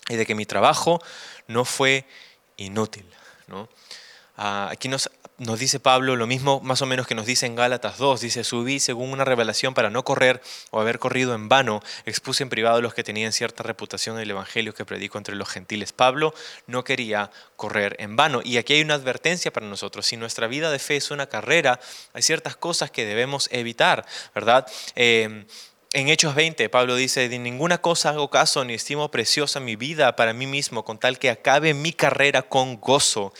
y 0.07 0.17
de 0.17 0.27
que 0.27 0.35
mi 0.35 0.45
trabajo 0.45 1.01
no 1.47 1.65
fue 1.65 2.05
inútil, 2.57 3.09
¿no? 3.47 3.69
Ah, 4.41 4.69
aquí 4.71 4.87
nos 4.87 5.09
nos 5.39 5.57
dice 5.57 5.79
Pablo 5.79 6.15
lo 6.17 6.27
mismo 6.27 6.59
más 6.59 6.81
o 6.81 6.85
menos 6.85 7.07
que 7.07 7.15
nos 7.15 7.25
dice 7.25 7.45
en 7.45 7.55
Gálatas 7.55 7.97
2. 7.97 8.21
Dice, 8.21 8.43
subí 8.43 8.79
según 8.79 9.11
una 9.11 9.23
revelación 9.23 9.73
para 9.73 9.89
no 9.89 10.03
correr 10.03 10.41
o 10.71 10.81
haber 10.81 10.99
corrido 10.99 11.33
en 11.33 11.49
vano. 11.49 11.81
Expuse 12.05 12.43
en 12.43 12.49
privado 12.49 12.77
a 12.77 12.81
los 12.81 12.93
que 12.93 13.03
tenían 13.03 13.31
cierta 13.31 13.63
reputación 13.63 14.17
en 14.17 14.23
el 14.23 14.31
Evangelio 14.31 14.73
que 14.73 14.85
predico 14.85 15.17
entre 15.17 15.35
los 15.35 15.49
gentiles. 15.49 15.93
Pablo 15.93 16.33
no 16.67 16.83
quería 16.83 17.31
correr 17.55 17.95
en 17.99 18.15
vano. 18.15 18.41
Y 18.43 18.57
aquí 18.57 18.73
hay 18.73 18.81
una 18.81 18.95
advertencia 18.95 19.51
para 19.51 19.65
nosotros. 19.65 20.05
Si 20.05 20.17
nuestra 20.17 20.47
vida 20.47 20.71
de 20.71 20.79
fe 20.79 20.97
es 20.97 21.09
una 21.09 21.27
carrera, 21.27 21.79
hay 22.13 22.21
ciertas 22.21 22.57
cosas 22.57 22.91
que 22.91 23.05
debemos 23.05 23.47
evitar, 23.51 24.05
¿verdad? 24.35 24.67
Eh, 24.95 25.45
en 25.93 26.07
Hechos 26.07 26.35
20, 26.35 26.69
Pablo 26.69 26.95
dice, 26.95 27.29
de 27.29 27.39
ninguna 27.39 27.79
cosa 27.79 28.09
hago 28.09 28.29
caso 28.29 28.63
ni 28.63 28.73
estimo 28.73 29.09
preciosa 29.09 29.59
mi 29.59 29.75
vida 29.75 30.15
para 30.15 30.33
mí 30.33 30.45
mismo, 30.45 30.85
con 30.85 30.99
tal 30.99 31.17
que 31.17 31.29
acabe 31.29 31.73
mi 31.73 31.93
carrera 31.93 32.43
con 32.43 32.79
gozo 32.79 33.33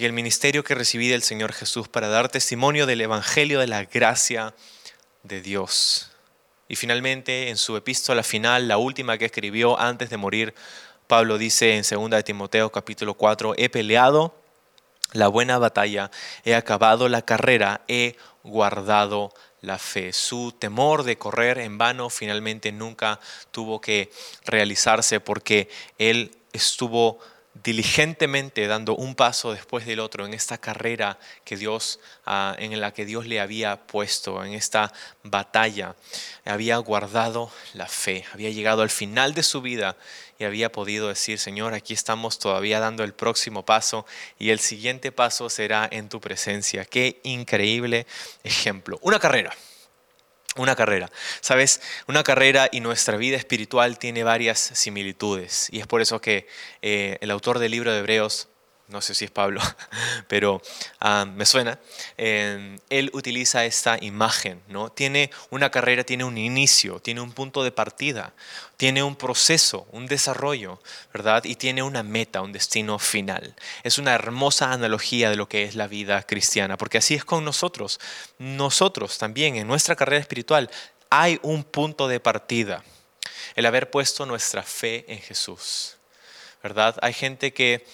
y 0.00 0.06
el 0.06 0.14
ministerio 0.14 0.64
que 0.64 0.74
recibí 0.74 1.08
del 1.08 1.22
Señor 1.22 1.52
Jesús 1.52 1.86
para 1.86 2.08
dar 2.08 2.30
testimonio 2.30 2.86
del 2.86 3.02
Evangelio 3.02 3.60
de 3.60 3.66
la 3.66 3.84
gracia 3.84 4.54
de 5.24 5.42
Dios. 5.42 6.10
Y 6.68 6.76
finalmente, 6.76 7.50
en 7.50 7.58
su 7.58 7.76
epístola 7.76 8.22
final, 8.22 8.66
la 8.66 8.78
última 8.78 9.18
que 9.18 9.26
escribió 9.26 9.78
antes 9.78 10.08
de 10.08 10.16
morir, 10.16 10.54
Pablo 11.06 11.36
dice 11.36 11.76
en 11.76 11.82
2 11.82 12.08
de 12.12 12.22
Timoteo 12.22 12.72
capítulo 12.72 13.12
4, 13.12 13.52
he 13.58 13.68
peleado 13.68 14.34
la 15.12 15.28
buena 15.28 15.58
batalla, 15.58 16.10
he 16.46 16.54
acabado 16.54 17.10
la 17.10 17.20
carrera, 17.20 17.82
he 17.86 18.16
guardado 18.42 19.34
la 19.60 19.76
fe. 19.76 20.14
Su 20.14 20.52
temor 20.58 21.02
de 21.02 21.18
correr 21.18 21.58
en 21.58 21.76
vano 21.76 22.08
finalmente 22.08 22.72
nunca 22.72 23.20
tuvo 23.50 23.82
que 23.82 24.10
realizarse 24.46 25.20
porque 25.20 25.68
él 25.98 26.38
estuvo 26.54 27.18
diligentemente 27.54 28.66
dando 28.66 28.94
un 28.94 29.14
paso 29.14 29.52
después 29.52 29.84
del 29.84 30.00
otro 30.00 30.24
en 30.24 30.34
esta 30.34 30.58
carrera 30.58 31.18
que 31.44 31.56
Dios, 31.56 31.98
ah, 32.24 32.54
en 32.58 32.80
la 32.80 32.92
que 32.92 33.04
Dios 33.04 33.26
le 33.26 33.40
había 33.40 33.86
puesto, 33.86 34.44
en 34.44 34.54
esta 34.54 34.92
batalla. 35.24 35.96
Había 36.44 36.76
guardado 36.78 37.50
la 37.74 37.86
fe, 37.86 38.24
había 38.32 38.50
llegado 38.50 38.82
al 38.82 38.90
final 38.90 39.34
de 39.34 39.42
su 39.42 39.60
vida 39.60 39.96
y 40.38 40.44
había 40.44 40.72
podido 40.72 41.08
decir, 41.08 41.38
Señor, 41.38 41.74
aquí 41.74 41.92
estamos 41.92 42.38
todavía 42.38 42.80
dando 42.80 43.04
el 43.04 43.14
próximo 43.14 43.64
paso 43.64 44.06
y 44.38 44.50
el 44.50 44.60
siguiente 44.60 45.12
paso 45.12 45.50
será 45.50 45.88
en 45.90 46.08
tu 46.08 46.20
presencia. 46.20 46.84
Qué 46.84 47.20
increíble 47.24 48.06
ejemplo. 48.44 48.98
Una 49.02 49.18
carrera. 49.18 49.52
Una 50.60 50.76
carrera. 50.76 51.10
Sabes, 51.40 51.80
una 52.06 52.22
carrera 52.22 52.68
y 52.70 52.80
nuestra 52.80 53.16
vida 53.16 53.38
espiritual 53.38 53.98
tiene 53.98 54.24
varias 54.24 54.58
similitudes. 54.58 55.68
Y 55.72 55.80
es 55.80 55.86
por 55.86 56.02
eso 56.02 56.20
que 56.20 56.46
eh, 56.82 57.16
el 57.22 57.30
autor 57.30 57.60
del 57.60 57.70
libro 57.70 57.90
de 57.90 58.00
Hebreos 58.00 58.50
no 58.90 59.00
sé 59.00 59.14
si 59.14 59.24
es 59.24 59.30
Pablo, 59.30 59.60
pero 60.28 60.60
ah, 61.00 61.24
me 61.24 61.46
suena, 61.46 61.78
él 62.16 63.10
utiliza 63.12 63.64
esta 63.64 63.96
imagen, 64.00 64.60
¿no? 64.68 64.90
Tiene 64.90 65.30
una 65.50 65.70
carrera, 65.70 66.04
tiene 66.04 66.24
un 66.24 66.36
inicio, 66.36 67.00
tiene 67.00 67.20
un 67.20 67.32
punto 67.32 67.62
de 67.62 67.72
partida, 67.72 68.32
tiene 68.76 69.02
un 69.02 69.14
proceso, 69.14 69.86
un 69.92 70.06
desarrollo, 70.06 70.80
¿verdad? 71.12 71.44
Y 71.44 71.56
tiene 71.56 71.82
una 71.82 72.02
meta, 72.02 72.40
un 72.40 72.52
destino 72.52 72.98
final. 72.98 73.54
Es 73.82 73.98
una 73.98 74.14
hermosa 74.14 74.72
analogía 74.72 75.28
de 75.28 75.36
lo 75.36 75.48
que 75.48 75.64
es 75.64 75.74
la 75.74 75.86
vida 75.86 76.22
cristiana, 76.22 76.78
porque 76.78 76.98
así 76.98 77.14
es 77.14 77.24
con 77.24 77.44
nosotros. 77.44 78.00
Nosotros 78.38 79.18
también 79.18 79.56
en 79.56 79.66
nuestra 79.66 79.96
carrera 79.96 80.20
espiritual 80.20 80.70
hay 81.10 81.38
un 81.42 81.64
punto 81.64 82.08
de 82.08 82.20
partida, 82.20 82.84
el 83.54 83.66
haber 83.66 83.90
puesto 83.90 84.24
nuestra 84.26 84.62
fe 84.62 85.04
en 85.08 85.20
Jesús, 85.20 85.96
¿verdad? 86.62 86.96
Hay 87.02 87.12
gente 87.12 87.52
que 87.52 87.84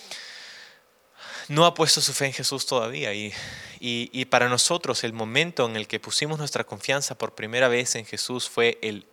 no 1.48 1.64
ha 1.64 1.74
puesto 1.74 2.00
su 2.00 2.12
fe 2.12 2.26
en 2.26 2.32
Jesús 2.32 2.66
todavía. 2.66 3.12
Y, 3.14 3.32
y, 3.80 4.24
para 4.26 4.48
nosotros 4.48 5.04
el 5.04 5.12
momento 5.12 5.66
en 5.66 5.76
el 5.76 5.86
que 5.86 6.00
pusimos 6.00 6.38
nuestra 6.38 6.64
confianza 6.64 7.16
por 7.16 7.34
primera 7.34 7.68
vez 7.68 7.94
en 7.94 8.06
Jesús 8.06 8.48
fue 8.48 8.78
el, 8.82 9.06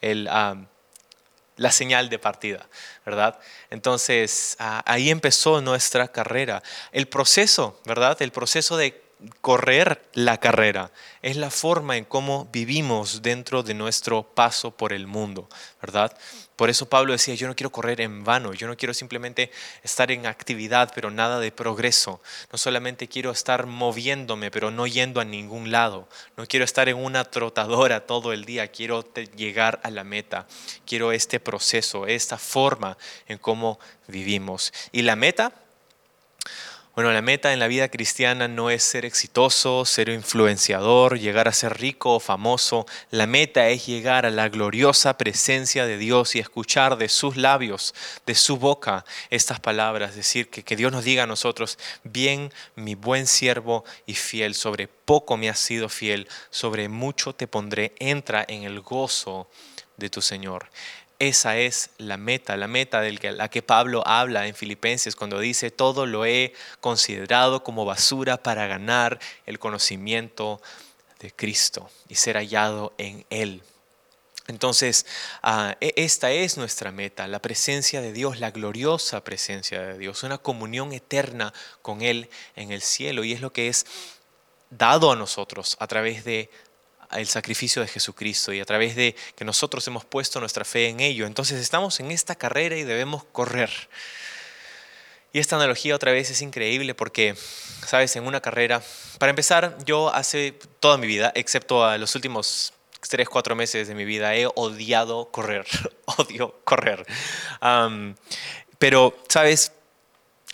el, 0.00 0.24
la 0.24 1.70
señal 1.70 2.08
de 2.08 2.18
partida, 2.18 2.68
¿verdad? 3.04 3.38
Entonces 3.70 4.56
ahí 4.58 5.10
empezó 5.10 5.60
nuestra 5.60 6.08
carrera. 6.08 6.62
El 6.92 7.08
proceso, 7.08 7.80
¿verdad? 7.84 8.20
El 8.22 8.32
proceso 8.32 8.76
de 8.76 9.03
correr 9.40 10.02
la 10.14 10.38
carrera, 10.38 10.90
es 11.22 11.36
la 11.36 11.50
forma 11.50 11.96
en 11.96 12.04
cómo 12.04 12.48
vivimos 12.52 13.22
dentro 13.22 13.62
de 13.62 13.74
nuestro 13.74 14.22
paso 14.22 14.70
por 14.70 14.92
el 14.92 15.06
mundo, 15.06 15.48
¿verdad? 15.80 16.16
Por 16.56 16.70
eso 16.70 16.88
Pablo 16.88 17.12
decía, 17.12 17.34
yo 17.34 17.48
no 17.48 17.56
quiero 17.56 17.72
correr 17.72 18.00
en 18.00 18.22
vano, 18.22 18.54
yo 18.54 18.68
no 18.68 18.76
quiero 18.76 18.94
simplemente 18.94 19.50
estar 19.82 20.12
en 20.12 20.26
actividad, 20.26 20.92
pero 20.94 21.10
nada 21.10 21.40
de 21.40 21.50
progreso. 21.50 22.22
No 22.52 22.58
solamente 22.58 23.08
quiero 23.08 23.32
estar 23.32 23.66
moviéndome, 23.66 24.52
pero 24.52 24.70
no 24.70 24.86
yendo 24.86 25.20
a 25.20 25.24
ningún 25.24 25.72
lado. 25.72 26.08
No 26.36 26.46
quiero 26.46 26.64
estar 26.64 26.88
en 26.88 26.96
una 26.96 27.24
trotadora 27.24 28.06
todo 28.06 28.32
el 28.32 28.44
día, 28.44 28.68
quiero 28.68 29.04
llegar 29.36 29.80
a 29.82 29.90
la 29.90 30.04
meta. 30.04 30.46
Quiero 30.86 31.10
este 31.10 31.40
proceso, 31.40 32.06
esta 32.06 32.38
forma 32.38 32.96
en 33.26 33.38
cómo 33.38 33.80
vivimos. 34.06 34.72
Y 34.92 35.02
la 35.02 35.16
meta, 35.16 35.63
bueno, 36.94 37.10
la 37.10 37.22
meta 37.22 37.52
en 37.52 37.58
la 37.58 37.66
vida 37.66 37.88
cristiana 37.88 38.46
no 38.46 38.70
es 38.70 38.84
ser 38.84 39.04
exitoso, 39.04 39.84
ser 39.84 40.08
influenciador, 40.10 41.18
llegar 41.18 41.48
a 41.48 41.52
ser 41.52 41.76
rico 41.76 42.14
o 42.14 42.20
famoso. 42.20 42.86
La 43.10 43.26
meta 43.26 43.68
es 43.68 43.86
llegar 43.86 44.26
a 44.26 44.30
la 44.30 44.48
gloriosa 44.48 45.18
presencia 45.18 45.86
de 45.86 45.98
Dios 45.98 46.36
y 46.36 46.38
escuchar 46.38 46.96
de 46.96 47.08
sus 47.08 47.36
labios, 47.36 47.96
de 48.26 48.36
su 48.36 48.58
boca, 48.58 49.04
estas 49.30 49.58
palabras. 49.58 50.14
Decir 50.14 50.48
que, 50.50 50.62
que 50.62 50.76
Dios 50.76 50.92
nos 50.92 51.02
diga 51.02 51.24
a 51.24 51.26
nosotros, 51.26 51.80
bien, 52.04 52.52
mi 52.76 52.94
buen 52.94 53.26
siervo 53.26 53.84
y 54.06 54.14
fiel, 54.14 54.54
sobre 54.54 54.86
poco 54.86 55.36
me 55.36 55.48
has 55.48 55.58
sido 55.58 55.88
fiel, 55.88 56.28
sobre 56.50 56.88
mucho 56.88 57.34
te 57.34 57.48
pondré, 57.48 57.92
entra 57.98 58.44
en 58.46 58.62
el 58.62 58.80
gozo 58.80 59.48
de 59.96 60.10
tu 60.10 60.22
Señor. 60.22 60.68
Esa 61.24 61.56
es 61.56 61.88
la 61.96 62.18
meta, 62.18 62.54
la 62.58 62.68
meta 62.68 63.00
de 63.00 63.32
la 63.32 63.48
que 63.48 63.62
Pablo 63.62 64.06
habla 64.06 64.46
en 64.46 64.54
Filipenses 64.54 65.16
cuando 65.16 65.40
dice, 65.40 65.70
todo 65.70 66.04
lo 66.04 66.26
he 66.26 66.52
considerado 66.82 67.64
como 67.64 67.86
basura 67.86 68.42
para 68.42 68.66
ganar 68.66 69.18
el 69.46 69.58
conocimiento 69.58 70.60
de 71.20 71.32
Cristo 71.32 71.88
y 72.10 72.16
ser 72.16 72.36
hallado 72.36 72.92
en 72.98 73.24
Él. 73.30 73.62
Entonces, 74.48 75.06
ah, 75.42 75.78
e, 75.80 75.94
esta 75.96 76.30
es 76.30 76.58
nuestra 76.58 76.92
meta, 76.92 77.26
la 77.26 77.40
presencia 77.40 78.02
de 78.02 78.12
Dios, 78.12 78.38
la 78.38 78.50
gloriosa 78.50 79.24
presencia 79.24 79.80
de 79.80 79.96
Dios, 79.96 80.24
una 80.24 80.36
comunión 80.36 80.92
eterna 80.92 81.54
con 81.80 82.02
Él 82.02 82.28
en 82.54 82.70
el 82.70 82.82
cielo 82.82 83.24
y 83.24 83.32
es 83.32 83.40
lo 83.40 83.50
que 83.50 83.68
es 83.68 83.86
dado 84.68 85.10
a 85.10 85.16
nosotros 85.16 85.78
a 85.80 85.86
través 85.86 86.22
de 86.26 86.50
el 87.12 87.26
sacrificio 87.26 87.82
de 87.82 87.88
Jesucristo 87.88 88.52
y 88.52 88.60
a 88.60 88.64
través 88.64 88.96
de 88.96 89.14
que 89.36 89.44
nosotros 89.44 89.86
hemos 89.86 90.04
puesto 90.04 90.40
nuestra 90.40 90.64
fe 90.64 90.88
en 90.88 91.00
ello. 91.00 91.26
Entonces 91.26 91.60
estamos 91.60 92.00
en 92.00 92.10
esta 92.10 92.34
carrera 92.34 92.76
y 92.76 92.84
debemos 92.84 93.24
correr. 93.24 93.70
Y 95.32 95.40
esta 95.40 95.56
analogía 95.56 95.96
otra 95.96 96.12
vez 96.12 96.30
es 96.30 96.42
increíble 96.42 96.94
porque, 96.94 97.34
sabes, 97.84 98.14
en 98.14 98.24
una 98.24 98.40
carrera, 98.40 98.80
para 99.18 99.30
empezar, 99.30 99.76
yo 99.84 100.14
hace 100.14 100.52
toda 100.78 100.96
mi 100.96 101.08
vida, 101.08 101.32
excepto 101.34 101.84
a 101.84 101.98
los 101.98 102.14
últimos 102.14 102.72
tres, 103.08 103.28
cuatro 103.28 103.56
meses 103.56 103.88
de 103.88 103.94
mi 103.96 104.04
vida, 104.04 104.34
he 104.36 104.46
odiado 104.46 105.30
correr, 105.30 105.66
odio 106.18 106.60
correr. 106.64 107.04
pero, 108.78 109.16
sabes, 109.28 109.72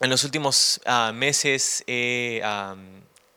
en 0.00 0.08
los 0.08 0.24
últimos 0.24 0.80
ah, 0.86 1.12
meses 1.14 1.84
he 1.86 2.40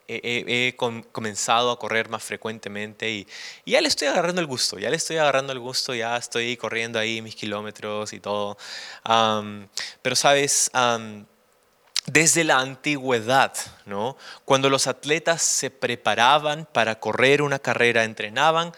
he, 0.08 0.76
comenzado 1.12 1.72
a 1.72 1.80
correr 1.80 2.10
más 2.10 2.24
frecuentemente 2.24 3.10
y, 3.10 3.28
ya 3.66 3.82
le 3.82 3.88
estoy 3.88 4.08
agarrando 4.08 4.42
el 4.42 4.48
gusto, 4.48 4.80
ya 4.80 4.90
le 4.90 4.98
estoy 4.98 5.18
agarrando 5.18 5.54
el 5.54 5.60
gusto, 5.60 5.94
ya 5.94 6.18
estoy 6.18 6.58
corriendo 6.58 7.00
ahí 7.00 7.22
mis 7.22 7.36
kilómetros 7.36 8.14
y 8.14 8.20
todo. 8.20 8.58
pero 10.02 10.16
sabes, 10.16 10.72
desde 12.06 12.44
la 12.44 12.60
antigüedad, 12.60 13.54
¿no? 13.86 14.18
cuando 14.46 14.70
los 14.70 14.88
atletas 14.88 15.42
se 15.42 15.70
preparaban 15.70 16.68
para 16.72 17.00
correr 17.00 17.42
una 17.42 17.60
carrera, 17.60 18.04
entrenaban, 18.04 18.74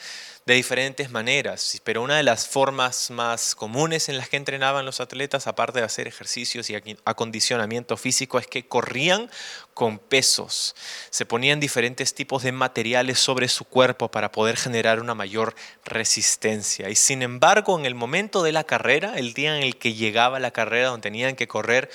de 0.45 0.53
diferentes 0.53 1.09
maneras, 1.09 1.81
pero 1.83 2.03
una 2.03 2.17
de 2.17 2.23
las 2.23 2.47
formas 2.47 3.09
más 3.09 3.55
comunes 3.55 4.09
en 4.09 4.17
las 4.17 4.29
que 4.29 4.37
entrenaban 4.37 4.85
los 4.85 4.99
atletas, 4.99 5.47
aparte 5.47 5.79
de 5.79 5.85
hacer 5.85 6.07
ejercicios 6.07 6.69
y 6.69 6.75
acondicionamiento 7.03 7.97
físico, 7.97 8.37
es 8.37 8.45
que 8.45 8.67
corrían 8.67 9.31
con 9.75 9.99
pesos, 9.99 10.73
se 11.09 11.25
ponían 11.25 11.59
diferentes 11.59 12.15
tipos 12.15 12.43
de 12.43 12.53
materiales 12.53 13.19
sobre 13.19 13.49
su 13.49 13.65
cuerpo 13.65 14.09
para 14.09 14.31
poder 14.31 14.55
generar 14.55 15.01
una 15.01 15.15
mayor 15.15 15.53
resistencia. 15.83 16.89
Y 16.89 16.95
sin 16.95 17.21
embargo, 17.21 17.77
en 17.77 17.85
el 17.85 17.93
momento 17.93 18.41
de 18.41 18.53
la 18.53 18.63
carrera, 18.63 19.15
el 19.17 19.33
día 19.33 19.55
en 19.57 19.63
el 19.63 19.75
que 19.75 19.93
llegaba 19.93 20.39
la 20.39 20.51
carrera 20.51 20.87
donde 20.87 21.03
tenían 21.03 21.35
que 21.35 21.49
correr, 21.49 21.91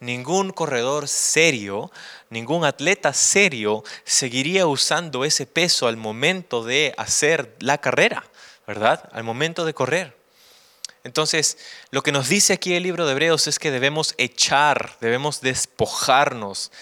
ningún 0.00 0.52
corredor 0.52 1.06
serio, 1.06 1.92
ningún 2.30 2.64
atleta 2.64 3.12
serio 3.12 3.84
seguiría 4.04 4.66
usando 4.66 5.26
ese 5.26 5.44
peso 5.44 5.86
al 5.86 5.98
momento 5.98 6.64
de 6.64 6.94
hacer 6.96 7.54
la 7.60 7.76
carrera, 7.76 8.24
¿verdad? 8.66 9.06
Al 9.12 9.22
momento 9.22 9.66
de 9.66 9.74
correr. 9.74 10.16
Entonces, 11.04 11.58
lo 11.90 12.02
que 12.02 12.10
nos 12.10 12.30
dice 12.30 12.54
aquí 12.54 12.72
el 12.72 12.84
libro 12.84 13.04
de 13.04 13.12
Hebreos 13.12 13.48
es 13.48 13.58
que 13.58 13.70
debemos 13.70 14.14
echar, 14.16 14.96
debemos 15.02 15.42
despojarnos, 15.42 16.72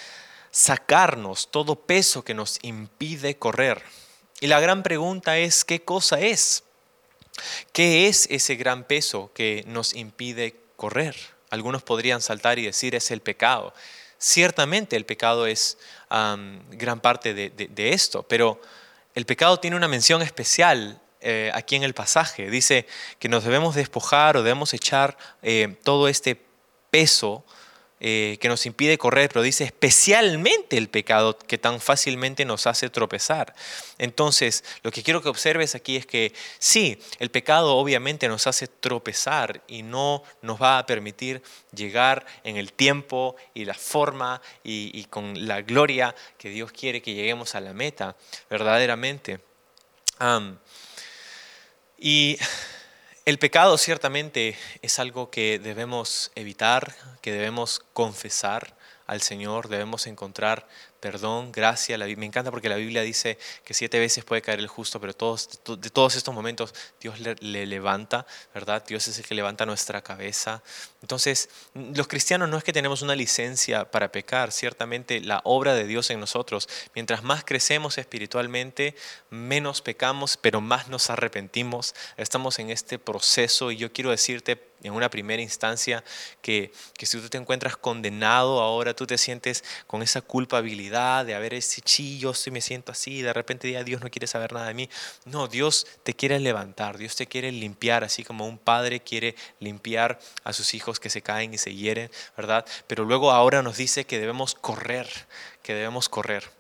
sacarnos 0.57 1.51
todo 1.51 1.75
peso 1.75 2.25
que 2.25 2.33
nos 2.33 2.59
impide 2.63 3.37
correr. 3.37 3.83
Y 4.41 4.47
la 4.47 4.59
gran 4.59 4.83
pregunta 4.83 5.37
es, 5.37 5.67
¿qué 5.67 5.83
cosa 5.83 6.19
es? 6.19 6.65
¿Qué 7.75 8.09
es 8.09 8.27
ese 8.31 8.57
gran 8.57 8.85
peso 8.85 9.31
que 9.35 9.65
nos 9.67 9.93
impide 9.95 10.57
correr? 10.77 11.15
Algunos 11.51 11.83
podrían 11.83 12.23
saltar 12.23 12.59
y 12.59 12.65
decir 12.65 12.95
es 12.95 13.11
el 13.11 13.21
pecado. 13.21 13.75
Ciertamente 14.17 14.97
el 14.97 15.05
pecado 15.05 15.47
es 15.47 15.77
gran 16.09 17.01
parte 17.01 17.35
de 17.35 17.93
esto, 17.93 18.23
pero 18.23 18.59
el 19.15 19.27
pecado 19.27 19.61
tiene 19.61 19.77
una 19.77 19.89
mención 19.89 20.23
especial 20.23 21.03
eh, 21.21 21.51
aquí 21.53 21.77
en 21.77 21.83
el 21.83 21.93
pasaje. 21.93 22.49
Dice 22.49 22.87
que 23.19 23.29
nos 23.29 23.45
debemos 23.45 23.75
despojar 23.75 24.39
o 24.39 24.43
debemos 24.43 24.73
echar 24.73 25.19
eh, 25.43 25.77
todo 25.85 26.09
este 26.09 26.41
peso 26.91 27.45
eh, 27.99 28.37
que 28.43 28.49
nos 28.51 28.67
impide 28.67 28.99
correr, 28.99 29.31
pero 29.31 29.41
dice 29.41 29.65
especialmente 29.65 30.77
el 30.77 30.91
pecado 30.91 31.39
que 31.39 31.57
tan 31.57 31.81
fácilmente 31.81 32.45
nos 32.45 32.67
hace 32.67 32.91
tropezar. 32.91 33.55
Entonces, 33.97 34.65
lo 34.83 34.91
que 34.91 35.03
quiero 35.03 35.23
que 35.23 35.31
observes 35.31 35.75
aquí 35.75 35.97
es 35.97 36.05
que 36.05 36.35
sí, 36.59 36.99
el 37.21 37.31
pecado 37.31 37.75
obviamente 37.77 38.29
nos 38.29 38.47
hace 38.47 38.67
tropezar 38.67 39.63
y 39.67 39.83
no 39.83 40.23
nos 40.43 40.61
va 40.61 40.79
a 40.79 40.85
permitir 40.85 41.43
llegar 41.73 42.27
en 42.45 42.59
el 42.59 42.75
tiempo 42.75 43.35
y 43.55 43.65
la 43.65 43.73
forma 43.73 44.43
y, 44.63 45.05
con 45.05 45.47
la 45.47 45.63
gloria 45.63 46.15
que 46.37 46.51
Dios 46.51 46.73
quiere 46.73 47.01
que 47.01 47.15
lleguemos 47.15 47.55
a 47.55 47.61
la 47.61 47.73
meta, 47.73 48.15
verdaderamente. 48.51 49.41
Y 51.99 52.39
el 53.27 53.41
pecado 53.41 53.77
ciertamente 53.77 54.57
es 54.83 55.01
algo 55.01 55.31
que 55.31 55.59
debemos 55.59 56.31
evitar, 56.37 56.95
que 57.23 57.33
debemos 57.33 57.81
confesar 57.93 58.77
al 59.09 59.21
Señor, 59.21 59.69
debemos 59.69 60.07
encontrar 60.07 60.69
perdón, 61.01 61.53
gracia. 61.53 61.99
Me 61.99 62.27
encanta 62.27 62.51
porque 62.51 62.69
la 62.69 62.77
Biblia 62.77 63.03
dice 63.03 63.39
que 63.65 63.75
siete 63.75 63.99
veces 63.99 64.25
puede 64.25 64.43
caer 64.43 64.59
el 64.61 64.69
justo, 64.69 65.01
pero 65.01 65.13
de 65.13 65.91
todos 65.91 66.17
estos 66.17 66.35
momentos 66.35 66.75
Dios 67.01 67.21
le, 67.21 67.67
levanta, 67.67 68.27
¿verdad? 68.55 68.85
Dios 68.87 69.07
es 69.09 69.19
el 69.19 69.25
que 69.25 69.35
levanta 69.35 69.67
nuestra 69.67 70.03
cabeza. 70.03 70.63
Entonces, 71.03 71.49
los 71.75 72.09
cristianos 72.09 72.49
no 72.49 72.59
es 72.59 72.65
que 72.65 72.73
tenemos 72.73 73.03
una 73.03 73.15
licencia 73.15 73.91
para 73.91 74.11
pecar, 74.11 74.53
ciertamente 74.53 75.21
la 75.21 75.41
obra 75.45 75.75
de 75.75 75.87
Dios 75.87 76.11
en 76.11 76.21
nosotros, 76.21 76.69
mientras 76.95 77.23
más 77.23 77.45
crecemos 77.45 77.99
espiritualmente, 77.99 78.95
menos 79.31 79.83
pecamos, 79.83 80.37
pero 80.37 80.61
más 80.61 80.89
nos 80.89 81.11
arrepentimos. 81.11 81.95
Estamos 82.17 82.59
en 82.59 82.71
este 82.71 82.99
proceso 82.99 83.71
y 83.71 83.77
yo 83.77 83.93
quiero 83.93 84.11
decirte 84.11 84.73
en 84.83 84.93
una 84.93 85.11
primera 85.11 85.43
instancia 85.43 86.05
que, 86.43 86.73
que 86.97 87.07
si 87.07 87.19
tú 87.21 87.29
te 87.29 87.39
encuentras 87.39 87.77
condenado 87.77 88.61
ahora, 88.61 88.95
tú 88.95 89.07
te 89.07 89.19
sientes 89.19 89.65
con 89.87 90.03
esa 90.03 90.21
culpabilidad 90.21 90.86
de 90.91 91.35
haber 91.35 91.55
ese 91.55 91.81
chillo, 91.81 92.35
si 92.35 92.51
me 92.51 92.61
siento 92.61 92.93
así, 92.93 93.23
de 93.23 93.33
repente 93.33 93.83
Dios 93.85 94.01
no 94.01 94.11
quiere 94.11 94.27
saber 94.27 94.53
nada 94.53 94.69
de 94.69 94.75
mí. 94.75 94.89
No, 95.25 95.49
Dios 95.49 95.87
te 96.03 96.15
quiere 96.15 96.39
levantar, 96.41 96.99
Dios 96.99 97.17
te 97.17 97.27
quiere 97.27 97.53
limpiar, 97.53 98.05
así 98.05 98.25
como 98.25 98.47
un 98.47 98.59
padre 98.59 99.01
quiere 99.01 99.35
limpiar 99.61 100.19
a 100.45 100.53
sus 100.53 100.75
hijos 100.75 101.01
que 101.01 101.11
se 101.11 101.23
caen 101.23 101.55
y 101.55 101.59
se 101.59 101.75
hieren, 101.75 102.11
¿verdad? 102.37 102.65
Pero 102.87 103.05
luego 103.05 103.33
ahora 103.33 103.63
nos 103.63 103.77
dice 103.77 104.07
que 104.07 104.19
debemos 104.19 104.55
correr, 104.55 105.09
que 105.63 105.75
debemos 105.75 106.09
correr. 106.09 106.57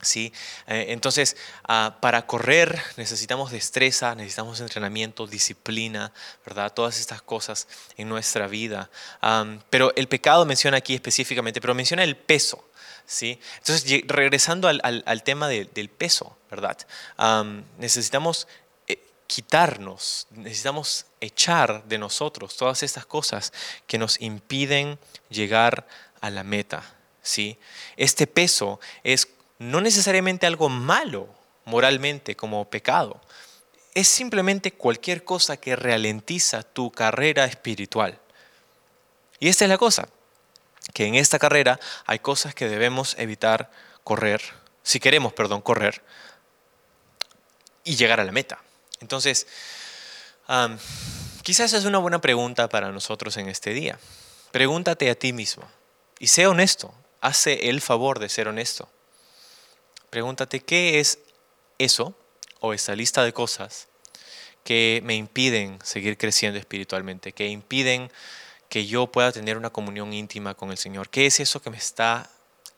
¿sí? 0.00 0.32
Eh, 0.66 0.86
entonces, 0.88 1.36
ah, 1.64 1.98
para 2.00 2.26
correr 2.26 2.80
necesitamos 2.96 3.50
destreza, 3.50 4.14
necesitamos 4.14 4.60
entrenamiento, 4.60 5.26
disciplina, 5.26 6.12
¿verdad? 6.44 6.72
Todas 6.72 6.98
estas 7.00 7.22
cosas 7.22 7.68
en 7.96 8.08
nuestra 8.08 8.46
vida. 8.46 8.90
pero 9.70 9.92
el 9.96 10.08
pecado 10.08 10.44
menciona 10.46 10.78
aquí 10.78 10.94
específicamente, 10.94 11.60
pero 11.60 11.74
menciona 11.74 12.04
el 12.04 12.16
peso. 12.16 12.67
¿Sí? 13.08 13.40
Entonces, 13.56 14.02
regresando 14.06 14.68
al, 14.68 15.22
tema 15.24 15.48
del 15.48 15.88
peso, 15.88 16.36
¿verdad? 16.50 16.76
necesitamos 17.78 18.46
eh, 18.86 19.02
quitarnos, 19.26 20.28
necesitamos 20.30 21.06
echar 21.20 21.84
de 21.84 21.98
nosotros 21.98 22.56
todas 22.56 22.82
estas 22.82 23.06
cosas 23.06 23.52
que 23.86 23.98
nos 23.98 24.20
impiden 24.20 24.98
llegar 25.30 25.88
a 26.20 26.30
la 26.30 26.44
meta. 26.44 26.84
¿sí? 27.22 27.58
Este 27.96 28.26
peso 28.26 28.78
es 29.02 29.28
no 29.58 29.80
necesariamente 29.80 30.46
algo 30.46 30.68
malo 30.68 31.28
moralmente 31.64 32.36
como 32.36 32.68
pecado. 32.68 33.20
Es 33.94 34.06
simplemente 34.06 34.72
cualquier 34.72 35.24
cosa 35.24 35.56
que 35.56 35.74
ralentiza 35.74 36.62
tu 36.62 36.90
carrera 36.90 37.46
espiritual. 37.46 38.20
Y 39.40 39.48
esta 39.48 39.64
es 39.64 39.70
la 39.70 39.78
cosa, 39.78 40.08
que 40.92 41.06
en 41.06 41.14
esta 41.14 41.38
carrera 41.38 41.78
hay 42.06 42.18
cosas 42.18 42.54
que 42.54 42.68
debemos 42.68 43.14
evitar 43.18 43.70
correr, 44.04 44.42
si 44.82 45.00
queremos, 45.00 45.32
perdón, 45.32 45.60
correr 45.60 46.02
y 47.84 47.96
llegar 47.96 48.20
a 48.20 48.24
la 48.24 48.32
meta. 48.32 48.58
Entonces, 49.00 49.46
quizás 51.42 51.72
es 51.72 51.84
una 51.84 51.98
buena 51.98 52.20
pregunta 52.20 52.68
para 52.68 52.90
nosotros 52.90 53.36
en 53.36 53.48
este 53.48 53.72
día. 53.72 53.98
Pregúntate 54.50 55.10
a 55.10 55.14
ti 55.14 55.32
mismo 55.32 55.68
y 56.18 56.28
sé 56.28 56.46
honesto, 56.46 56.94
hace 57.20 57.68
el 57.68 57.80
favor 57.80 58.18
de 58.18 58.28
ser 58.28 58.48
honesto. 58.48 58.88
Pregúntate 60.10 60.60
qué 60.60 61.00
es 61.00 61.18
eso 61.78 62.14
o 62.60 62.72
esa 62.72 62.96
lista 62.96 63.22
de 63.22 63.32
cosas 63.32 63.88
que 64.64 65.00
me 65.04 65.14
impiden 65.14 65.78
seguir 65.82 66.18
creciendo 66.18 66.58
espiritualmente, 66.58 67.32
que 67.32 67.48
impiden 67.48 68.10
que 68.68 68.86
yo 68.86 69.06
pueda 69.06 69.32
tener 69.32 69.56
una 69.56 69.70
comunión 69.70 70.12
íntima 70.12 70.54
con 70.54 70.70
el 70.70 70.78
Señor. 70.78 71.08
¿Qué 71.08 71.26
es 71.26 71.40
eso 71.40 71.62
que 71.62 71.70
me 71.70 71.76
está 71.76 72.30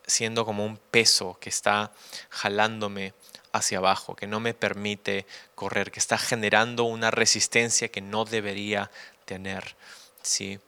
siendo 0.06 0.44
como 0.44 0.64
un 0.64 0.76
peso, 0.76 1.38
que 1.40 1.48
está 1.48 1.92
jalándome 2.28 3.14
hacia 3.52 3.78
abajo, 3.78 4.14
que 4.14 4.26
no 4.26 4.40
me 4.40 4.54
permite 4.54 5.26
correr, 5.54 5.90
que 5.90 5.98
está 5.98 6.18
generando 6.18 6.84
una 6.84 7.10
resistencia 7.10 7.88
que 7.88 8.00
no 8.00 8.24
debería 8.24 8.90
tener? 9.24 9.76
¿sí? 10.22 10.60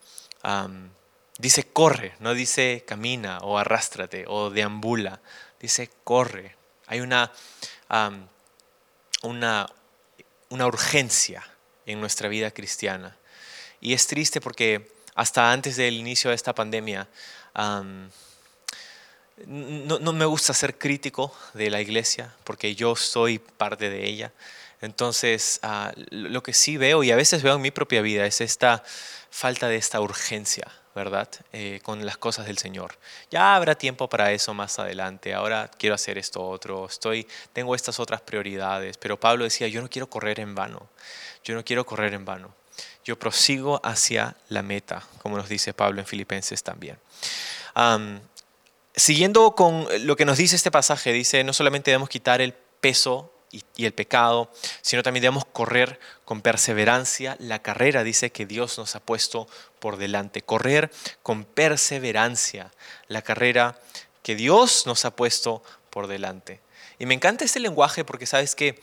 dice 1.39 1.65
corre, 1.65 2.15
no 2.19 2.35
dice 2.35 2.85
camina 2.87 3.39
o 3.39 3.59
arrástrate 3.59 4.25
o 4.27 4.51
deambula 4.51 5.21
dice, 5.63 5.89
corre. 6.05 6.57
Hay 6.89 7.01
una, 7.01 7.33
una, 9.23 9.67
una 10.51 10.67
urgencia 10.67 11.49
en 11.87 12.01
nuestra 12.01 12.29
vida 12.29 12.51
cristiana. 12.51 13.17
Y 13.81 13.95
es 13.95 14.07
triste 14.07 14.41
porque 14.41 14.92
hasta 15.15 15.53
antes 15.53 15.77
del 15.77 15.95
inicio 15.95 16.31
de 16.31 16.37
esta 16.37 16.55
pandemia, 16.55 17.09
no, 19.47 20.13
me 20.13 20.25
gusta 20.25 20.55
ser 20.55 20.79
crítico 20.79 21.35
de 21.55 21.71
la 21.71 21.81
iglesia 21.81 22.35
porque 22.45 22.75
yo 22.75 22.97
soy 22.97 23.39
parte 23.39 23.91
de 23.91 24.07
ella. 24.07 24.33
Entonces, 24.81 25.61
ah, 25.63 25.93
lo 26.11 26.43
que 26.43 26.53
sí 26.53 26.77
veo 26.77 27.05
y 27.05 27.13
a 27.13 27.17
veces 27.17 27.43
veo 27.43 27.55
en 27.55 27.63
mi 27.63 27.71
propia 27.71 28.03
vida 28.03 28.27
es 28.27 28.41
esta 28.41 28.83
falta 29.31 29.69
de 29.69 29.77
esta 29.77 30.01
urgencia 30.01 30.67
¿verdad? 30.95 31.29
Eh, 31.53 31.81
con 31.83 32.05
las 32.05 32.19
cosas 32.19 32.47
del 32.47 32.59
Señor. 32.59 32.99
Ya 33.31 33.55
habrá 33.55 33.75
tiempo 33.75 34.09
para 34.09 34.33
eso 34.33 34.53
más 34.53 34.79
adelante. 34.79 35.35
Ahora 35.35 35.71
quiero 35.79 35.95
hacer 35.95 36.19
esto 36.19 36.47
otro. 36.47 36.87
Estoy, 36.87 37.27
tengo 37.53 37.75
estas 37.75 37.99
otras 37.99 38.21
prioridades. 38.21 38.99
Pero 38.99 39.19
Pablo 39.19 39.45
decía, 39.45 39.69
yo 39.69 39.81
no 39.81 39.89
quiero 39.89 40.09
correr 40.09 40.41
en 40.41 40.55
vano. 40.55 40.89
Yo 41.45 41.55
no 41.55 41.65
quiero 41.65 41.87
correr 41.87 42.15
en 42.15 42.25
vano. 42.25 42.55
Yo 43.05 43.19
prosigo 43.19 43.81
hacia 43.85 44.37
la 44.49 44.63
meta, 44.63 45.03
como 45.23 45.37
nos 45.37 45.49
dice 45.49 45.75
Pablo 45.75 46.01
en 46.01 46.07
Filipenses 46.07 46.63
también. 46.63 46.99
siguiendo 48.95 49.55
con 49.55 49.87
lo 50.07 50.17
que 50.17 50.25
nos 50.25 50.39
dice 50.39 50.57
este 50.57 50.71
pasaje, 50.71 51.13
dice, 51.13 51.45
no 51.45 51.53
solamente 51.53 51.91
debemos 51.91 52.09
quitar 52.09 52.41
el 52.41 52.53
peso 52.53 53.33
y, 53.51 53.85
el 53.85 53.93
pecado, 53.93 54.51
sino 54.81 55.03
también 55.03 55.23
debemos 55.23 55.45
correr 55.45 56.01
con 56.25 56.41
perseverancia 56.41 57.37
la 57.39 57.61
carrera, 57.61 58.03
dice 58.03 58.33
que 58.33 58.47
Dios 58.47 58.79
nos 58.79 58.97
ha 58.97 59.01
puesto 59.01 59.47
por 59.79 59.99
delante. 59.99 60.43
Correr 60.43 60.91
con 61.23 61.45
perseverancia 61.45 62.73
la 63.09 63.23
carrera 63.23 63.79
que 64.23 64.35
Dios 64.35 64.87
nos 64.87 65.05
ha 65.05 65.15
puesto 65.15 65.63
por 65.91 66.07
delante. 66.07 66.61
Y 66.99 67.07
me 67.07 67.15
encanta 67.15 67.45
este 67.45 67.61
lenguaje 67.61 68.05
porque 68.05 68.27
sabes 68.27 68.55
que 68.55 68.81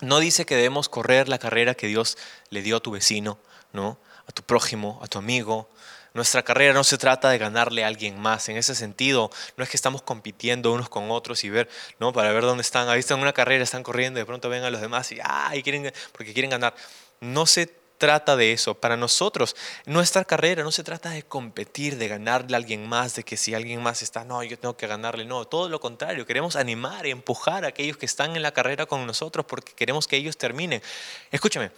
no 0.00 0.18
dice 0.18 0.46
que 0.46 0.56
debemos 0.56 0.88
correr 0.88 1.28
la 1.28 1.38
carrera 1.38 1.74
que 1.74 1.86
Dios 1.86 2.18
le 2.50 2.62
dio 2.62 2.76
a 2.76 2.80
tu 2.80 2.90
vecino, 2.90 3.38
¿no? 3.72 3.98
a 4.30 4.32
tu 4.32 4.42
prójimo, 4.44 5.00
a 5.02 5.08
tu 5.08 5.18
amigo, 5.18 5.68
Nuestra 6.12 6.42
carrera 6.42 6.74
no 6.74 6.82
se 6.82 6.98
trata 6.98 7.30
de 7.30 7.38
ganarle 7.38 7.84
a 7.84 7.86
alguien 7.86 8.18
más. 8.18 8.48
En 8.48 8.56
ese 8.56 8.74
sentido, 8.74 9.30
no 9.56 9.62
es 9.62 9.70
que 9.70 9.76
estamos 9.76 10.02
compitiendo 10.02 10.72
unos 10.72 10.88
con 10.88 11.08
otros 11.12 11.44
y 11.44 11.50
ver, 11.50 11.68
¿no? 12.00 12.12
Para 12.12 12.32
ver 12.32 12.42
dónde 12.42 12.62
están. 12.62 12.88
Ahí 12.88 12.98
están 12.98 13.18
en 13.18 13.22
una 13.22 13.32
carrera, 13.32 13.62
están 13.62 13.84
corriendo, 13.84 14.18
de 14.18 14.26
pronto 14.26 14.48
ven 14.48 14.64
a 14.64 14.70
los 14.70 14.80
demás 14.80 15.12
y, 15.12 15.18
ah, 15.22 15.54
y 15.54 15.62
quieren, 15.62 15.92
porque 16.10 16.32
quieren 16.32 16.50
ganar. 16.50 16.74
No 17.20 17.46
se 17.46 17.79
trata 18.00 18.34
de 18.34 18.52
eso. 18.52 18.74
Para 18.74 18.96
nosotros, 18.96 19.54
nuestra 19.84 20.24
carrera 20.24 20.64
no 20.64 20.72
se 20.72 20.82
trata 20.82 21.10
de 21.10 21.22
competir, 21.22 21.98
de 21.98 22.08
ganarle 22.08 22.56
a 22.56 22.58
alguien 22.58 22.88
más, 22.88 23.14
de 23.14 23.24
que 23.24 23.36
si 23.36 23.54
alguien 23.54 23.82
más 23.82 24.00
está, 24.00 24.24
no, 24.24 24.42
yo 24.42 24.58
tengo 24.58 24.74
que 24.74 24.86
ganarle. 24.86 25.26
No, 25.26 25.44
todo 25.44 25.68
lo 25.68 25.80
contrario. 25.80 26.24
Queremos 26.24 26.56
animar 26.56 27.06
y 27.06 27.10
empujar 27.10 27.64
a 27.66 27.68
aquellos 27.68 27.98
que 27.98 28.06
están 28.06 28.34
en 28.36 28.42
la 28.42 28.52
carrera 28.52 28.86
con 28.86 29.06
nosotros 29.06 29.44
porque 29.46 29.74
queremos 29.74 30.08
que 30.08 30.16
ellos 30.16 30.38
terminen. 30.38 30.82
Escúchame, 31.30 31.70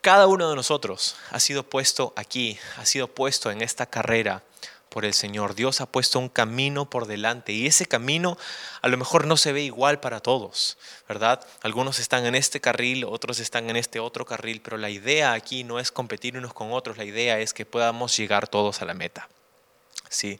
cada 0.00 0.28
uno 0.28 0.48
de 0.48 0.54
nosotros 0.54 1.16
ha 1.30 1.40
sido 1.40 1.64
puesto 1.64 2.12
aquí, 2.14 2.56
ha 2.76 2.86
sido 2.86 3.08
puesto 3.08 3.50
en 3.50 3.60
esta 3.60 3.86
carrera 3.86 4.44
por 4.94 5.04
el 5.04 5.12
Señor. 5.12 5.56
Dios 5.56 5.80
ha 5.80 5.86
puesto 5.86 6.20
un 6.20 6.28
camino 6.28 6.88
por 6.88 7.08
delante 7.08 7.52
y 7.52 7.66
ese 7.66 7.84
camino 7.84 8.38
a 8.80 8.86
lo 8.86 8.96
mejor 8.96 9.26
no 9.26 9.36
se 9.36 9.52
ve 9.52 9.62
igual 9.62 9.98
para 9.98 10.20
todos, 10.20 10.78
¿verdad? 11.08 11.44
Algunos 11.62 11.98
están 11.98 12.26
en 12.26 12.36
este 12.36 12.60
carril, 12.60 13.02
otros 13.04 13.40
están 13.40 13.68
en 13.70 13.74
este 13.74 13.98
otro 13.98 14.24
carril, 14.24 14.60
pero 14.62 14.76
la 14.76 14.90
idea 14.90 15.32
aquí 15.32 15.64
no 15.64 15.80
es 15.80 15.90
competir 15.90 16.38
unos 16.38 16.54
con 16.54 16.72
otros, 16.72 16.96
la 16.96 17.04
idea 17.04 17.40
es 17.40 17.52
que 17.52 17.66
podamos 17.66 18.16
llegar 18.16 18.46
todos 18.46 18.82
a 18.82 18.84
la 18.84 18.94
meta. 18.94 19.28
¿sí? 20.08 20.38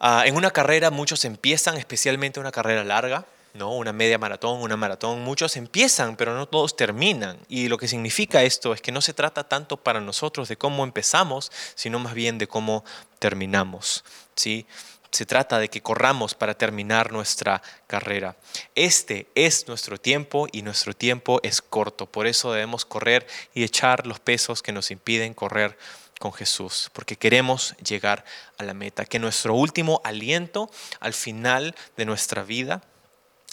Ah, 0.00 0.24
en 0.26 0.34
una 0.34 0.50
carrera 0.50 0.90
muchos 0.90 1.24
empiezan, 1.24 1.76
especialmente 1.76 2.40
una 2.40 2.50
carrera 2.50 2.82
larga, 2.82 3.26
¿no? 3.54 3.72
Una 3.72 3.92
media 3.92 4.18
maratón, 4.18 4.62
una 4.62 4.76
maratón, 4.76 5.22
muchos 5.22 5.56
empiezan, 5.56 6.16
pero 6.16 6.34
no 6.34 6.46
todos 6.46 6.76
terminan. 6.76 7.38
Y 7.48 7.68
lo 7.68 7.78
que 7.78 7.88
significa 7.88 8.42
esto 8.42 8.72
es 8.72 8.80
que 8.80 8.92
no 8.92 9.00
se 9.00 9.14
trata 9.14 9.44
tanto 9.44 9.76
para 9.76 10.00
nosotros 10.00 10.48
de 10.48 10.56
cómo 10.56 10.84
empezamos, 10.84 11.52
sino 11.74 11.98
más 11.98 12.14
bien 12.14 12.38
de 12.38 12.48
cómo 12.48 12.84
terminamos, 13.18 14.04
¿sí? 14.34 14.66
Se 15.10 15.26
trata 15.26 15.58
de 15.58 15.68
que 15.68 15.82
corramos 15.82 16.34
para 16.34 16.54
terminar 16.54 17.12
nuestra 17.12 17.60
carrera. 17.86 18.34
Este 18.74 19.28
es 19.34 19.68
nuestro 19.68 19.98
tiempo 19.98 20.46
y 20.50 20.62
nuestro 20.62 20.94
tiempo 20.94 21.38
es 21.42 21.60
corto. 21.60 22.06
Por 22.06 22.26
eso 22.26 22.50
debemos 22.50 22.86
correr 22.86 23.26
y 23.52 23.62
echar 23.62 24.06
los 24.06 24.20
pesos 24.20 24.62
que 24.62 24.72
nos 24.72 24.90
impiden 24.90 25.34
correr 25.34 25.76
con 26.18 26.32
Jesús, 26.32 26.88
porque 26.94 27.16
queremos 27.16 27.74
llegar 27.84 28.24
a 28.56 28.62
la 28.64 28.72
meta. 28.72 29.04
Que 29.04 29.18
nuestro 29.18 29.54
último 29.54 30.00
aliento 30.02 30.70
al 31.00 31.12
final 31.12 31.74
de 31.96 32.06
nuestra 32.06 32.42
vida 32.42 32.80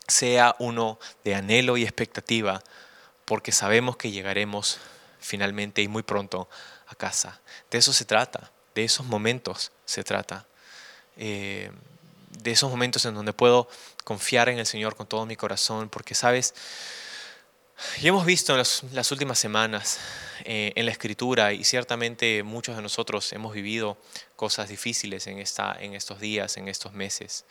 sea 0.10 0.56
uno 0.60 1.00
de 1.24 1.36
anhelo 1.36 1.78
y 1.78 1.84
expectativa, 1.84 2.64
porque 3.26 3.52
sabemos 3.52 3.98
que 3.98 4.12
llegaremos 4.12 4.80
finalmente 5.20 5.82
y 5.82 5.88
muy 5.88 6.04
pronto 6.04 6.50
a 6.88 6.96
casa. 6.96 7.42
De 7.70 7.78
eso 7.78 7.94
se 7.94 8.06
trata, 8.06 8.52
de 8.76 8.84
esos 8.84 9.06
momentos 9.06 9.72
se 9.86 10.04
trata. 10.04 10.46
Eh, 11.18 11.72
de 12.30 12.52
esos 12.52 12.70
momentos 12.70 13.04
en 13.06 13.14
donde 13.14 13.34
puedo 13.34 13.68
confiar 14.04 14.50
en 14.50 14.60
el 14.60 14.66
Señor 14.66 14.96
con 14.96 15.08
todo 15.08 15.26
mi 15.26 15.36
corazón, 15.36 15.90
porque 15.90 16.16
sabes, 16.16 16.54
y 18.02 18.08
hemos 18.08 18.26
visto 18.26 18.54
en 18.54 18.60
las, 18.60 19.12
últimas 19.12 19.40
semanas 19.40 20.00
eh, 20.44 20.74
en 20.76 20.86
la 20.86 20.92
escritura, 20.92 21.54
y 21.54 21.64
ciertamente 21.64 22.44
muchos 22.44 22.76
de 22.76 22.82
nosotros 22.82 23.32
hemos 23.34 23.54
vivido 23.54 23.98
cosas 24.36 24.70
difíciles 24.70 25.28
en, 25.28 25.40
esta, 25.40 25.76
en 25.80 25.94
estos 25.94 26.20
días, 26.20 26.58
en 26.58 26.68
estos 26.68 26.94
meses. 26.94 27.46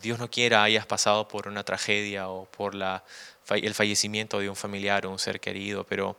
Dios 0.00 0.20
no 0.20 0.30
quiera 0.30 0.62
hayas 0.62 0.86
pasado 0.86 1.26
por 1.26 1.48
una 1.48 1.64
tragedia 1.64 2.28
o 2.28 2.44
por 2.44 2.74
el 2.76 3.74
fallecimiento 3.74 4.38
de 4.38 4.48
un 4.48 4.54
familiar 4.54 5.04
o 5.04 5.10
un 5.10 5.18
ser 5.18 5.40
querido, 5.40 5.84
pero 5.84 6.16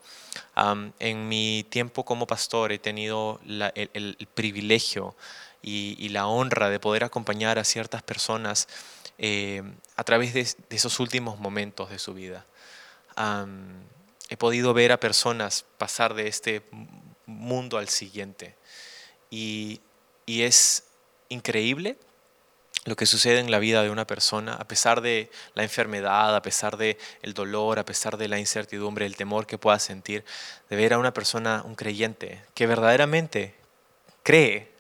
en 1.00 1.30
mi 1.30 1.66
tiempo 1.70 2.04
como 2.04 2.28
pastor 2.28 2.74
he 2.74 2.80
tenido 2.80 3.40
el, 3.46 4.28
privilegio 4.34 5.16
y, 5.62 6.10
la 6.10 6.28
honra 6.28 6.70
de 6.70 6.82
poder 6.82 7.06
acompañar 7.06 7.60
a 7.60 7.64
ciertas 7.64 8.04
personas 8.04 8.68
eh, 9.18 9.64
a 9.96 10.04
través 10.04 10.34
de, 10.34 10.46
esos 10.76 11.00
últimos 11.00 11.40
momentos 11.40 11.90
de 11.90 12.00
su 12.00 12.14
vida. 12.14 12.46
he 14.28 14.36
podido 14.36 14.74
ver 14.74 14.92
a 14.92 15.00
personas 15.00 15.64
pasar 15.78 16.14
de 16.14 16.28
este 16.28 16.62
mundo 17.26 17.78
al 17.78 17.88
siguiente 17.88 18.58
y 19.30 19.80
es 20.28 20.84
increíble 21.30 21.98
lo 22.86 22.96
que 22.96 23.06
sucede 23.06 23.40
en 23.40 23.52
la 23.52 23.60
vida 23.60 23.84
de 23.84 23.90
una 23.90 24.08
persona, 24.08 24.54
a 24.54 24.68
pesar 24.68 25.02
de 25.02 25.30
la 25.54 25.64
enfermedad, 25.64 26.36
a 26.36 26.42
pesar 26.42 26.78
de 26.78 26.98
el 27.22 27.34
dolor, 27.34 27.78
a 27.80 27.86
pesar 27.86 28.18
de 28.18 28.28
la 28.28 28.40
incertidumbre, 28.40 29.06
el 29.06 29.16
temor 29.16 29.46
que 29.46 29.58
pueda 29.58 29.80
sentir, 29.80 30.24
de 30.70 30.76
ver 30.76 30.94
a 30.94 30.98
una 30.98 31.14
persona, 31.14 31.62
un 31.66 31.76
creyente, 31.76 32.42
que 32.54 32.68
verdaderamente 32.68 33.56
cree 34.24 34.72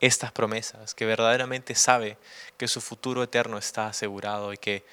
estas 0.00 0.32
promesas, 0.32 0.94
que 0.94 1.04
verdaderamente 1.04 1.74
sabe 1.74 2.16
que 2.56 2.68
su 2.68 2.80
futuro 2.80 3.22
eterno 3.22 3.58
está 3.58 3.88
asegurado 3.88 4.52
y 4.52 4.58
que 4.58 4.84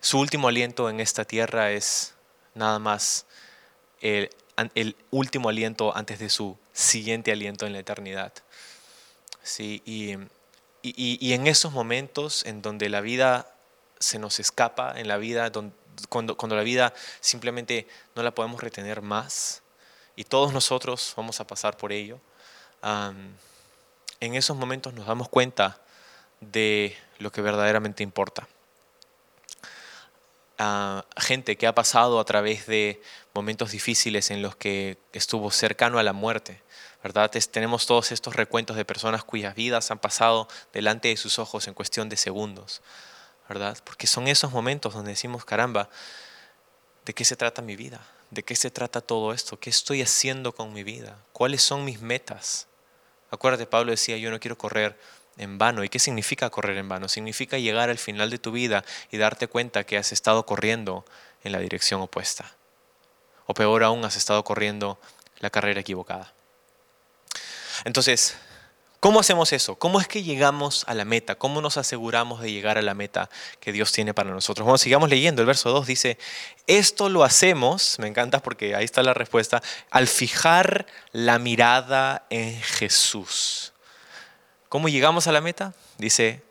su 0.00 0.18
último 0.18 0.48
aliento 0.48 0.90
en 0.90 1.00
esta 1.00 1.24
tierra 1.24 1.70
es 1.70 2.14
nada 2.54 2.78
más 2.78 3.26
el, 4.00 4.30
el 4.74 4.96
último 5.10 5.48
aliento 5.48 5.96
antes 5.96 6.18
de 6.18 6.28
su 6.28 6.58
siguiente 6.72 7.32
aliento 7.32 7.66
en 7.66 7.72
la 7.72 7.78
eternidad. 7.78 8.32
Sí, 9.42 9.82
y 9.86 10.16
y, 10.86 11.32
en 11.32 11.46
esos 11.46 11.72
momentos 11.72 12.44
en 12.44 12.60
donde 12.60 12.90
la 12.90 13.00
vida 13.00 13.50
se 13.98 14.18
nos 14.18 14.38
escapa, 14.38 14.92
en 15.00 15.08
la 15.08 15.16
vida 15.16 15.50
cuando, 16.10 16.36
cuando 16.36 16.56
la 16.56 16.62
vida 16.62 16.92
simplemente 17.20 17.88
no 18.14 18.22
la 18.22 18.34
podemos 18.34 18.62
retener 18.62 19.00
más, 19.00 19.62
y 20.14 20.24
todos 20.24 20.52
nosotros 20.52 21.14
vamos 21.16 21.40
a 21.40 21.46
pasar 21.46 21.76
por 21.78 21.90
ello, 21.90 22.20
en 24.20 24.34
esos 24.34 24.56
momentos 24.56 24.92
nos 24.92 25.06
damos 25.06 25.28
cuenta 25.28 25.80
de 26.40 26.96
lo 27.18 27.32
que 27.32 27.40
verdaderamente 27.40 28.02
importa. 28.02 28.46
gente 31.16 31.56
que 31.56 31.66
ha 31.66 31.74
pasado 31.74 32.20
a 32.20 32.24
través 32.24 32.66
de 32.66 33.02
momentos 33.32 33.70
difíciles 33.70 34.30
en 34.30 34.42
los 34.42 34.54
que 34.54 34.98
estuvo 35.12 35.50
cercano 35.50 35.98
a 35.98 36.02
la 36.02 36.12
muerte, 36.12 36.60
¿verdad? 37.04 37.30
tenemos 37.30 37.84
todos 37.84 38.12
estos 38.12 38.34
recuentos 38.34 38.76
de 38.76 38.86
personas 38.86 39.24
cuyas 39.24 39.54
vidas 39.54 39.90
han 39.90 39.98
pasado 39.98 40.48
delante 40.72 41.08
de 41.08 41.18
sus 41.18 41.38
ojos 41.38 41.68
en 41.68 41.74
cuestión 41.74 42.08
de 42.08 42.16
segundos, 42.16 42.80
¿verdad? 43.46 43.76
Porque 43.84 44.06
son 44.06 44.26
esos 44.26 44.52
momentos 44.52 44.94
donde 44.94 45.10
decimos, 45.10 45.44
caramba, 45.44 45.90
¿de 47.04 47.12
qué 47.12 47.26
se 47.26 47.36
trata 47.36 47.60
mi 47.60 47.76
vida? 47.76 48.00
¿De 48.30 48.42
qué 48.42 48.56
se 48.56 48.70
trata 48.70 49.02
todo 49.02 49.34
esto? 49.34 49.60
¿Qué 49.60 49.68
estoy 49.68 50.00
haciendo 50.00 50.54
con 50.54 50.72
mi 50.72 50.82
vida? 50.82 51.18
¿Cuáles 51.34 51.60
son 51.60 51.84
mis 51.84 52.00
metas? 52.00 52.68
Acuérdate, 53.30 53.66
Pablo 53.66 53.90
decía, 53.90 54.16
yo 54.16 54.30
no 54.30 54.40
quiero 54.40 54.56
correr 54.56 54.98
en 55.36 55.58
vano. 55.58 55.84
¿Y 55.84 55.90
qué 55.90 55.98
significa 55.98 56.48
correr 56.48 56.78
en 56.78 56.88
vano? 56.88 57.10
Significa 57.10 57.58
llegar 57.58 57.90
al 57.90 57.98
final 57.98 58.30
de 58.30 58.38
tu 58.38 58.50
vida 58.50 58.82
y 59.10 59.18
darte 59.18 59.46
cuenta 59.46 59.84
que 59.84 59.98
has 59.98 60.10
estado 60.10 60.46
corriendo 60.46 61.04
en 61.42 61.52
la 61.52 61.58
dirección 61.58 62.00
opuesta. 62.00 62.50
O 63.44 63.52
peor 63.52 63.84
aún, 63.84 64.06
has 64.06 64.16
estado 64.16 64.42
corriendo 64.42 64.98
la 65.40 65.50
carrera 65.50 65.80
equivocada. 65.80 66.32
Entonces, 67.84 68.36
¿cómo 69.00 69.20
hacemos 69.20 69.52
eso? 69.52 69.76
¿Cómo 69.76 70.00
es 70.00 70.08
que 70.08 70.22
llegamos 70.22 70.84
a 70.86 70.94
la 70.94 71.04
meta? 71.04 71.34
¿Cómo 71.34 71.60
nos 71.60 71.76
aseguramos 71.76 72.40
de 72.40 72.52
llegar 72.52 72.78
a 72.78 72.82
la 72.82 72.94
meta 72.94 73.28
que 73.60 73.72
Dios 73.72 73.92
tiene 73.92 74.14
para 74.14 74.30
nosotros? 74.30 74.64
Bueno, 74.64 74.78
sigamos 74.78 75.08
leyendo. 75.10 75.42
El 75.42 75.46
verso 75.46 75.70
2 75.70 75.86
dice, 75.86 76.18
esto 76.66 77.08
lo 77.08 77.24
hacemos, 77.24 77.98
me 77.98 78.08
encanta 78.08 78.40
porque 78.40 78.74
ahí 78.74 78.84
está 78.84 79.02
la 79.02 79.14
respuesta, 79.14 79.62
al 79.90 80.06
fijar 80.06 80.86
la 81.12 81.38
mirada 81.38 82.26
en 82.30 82.60
Jesús. 82.60 83.72
¿Cómo 84.68 84.88
llegamos 84.88 85.26
a 85.26 85.32
la 85.32 85.40
meta? 85.40 85.74
Dice, 85.98 86.42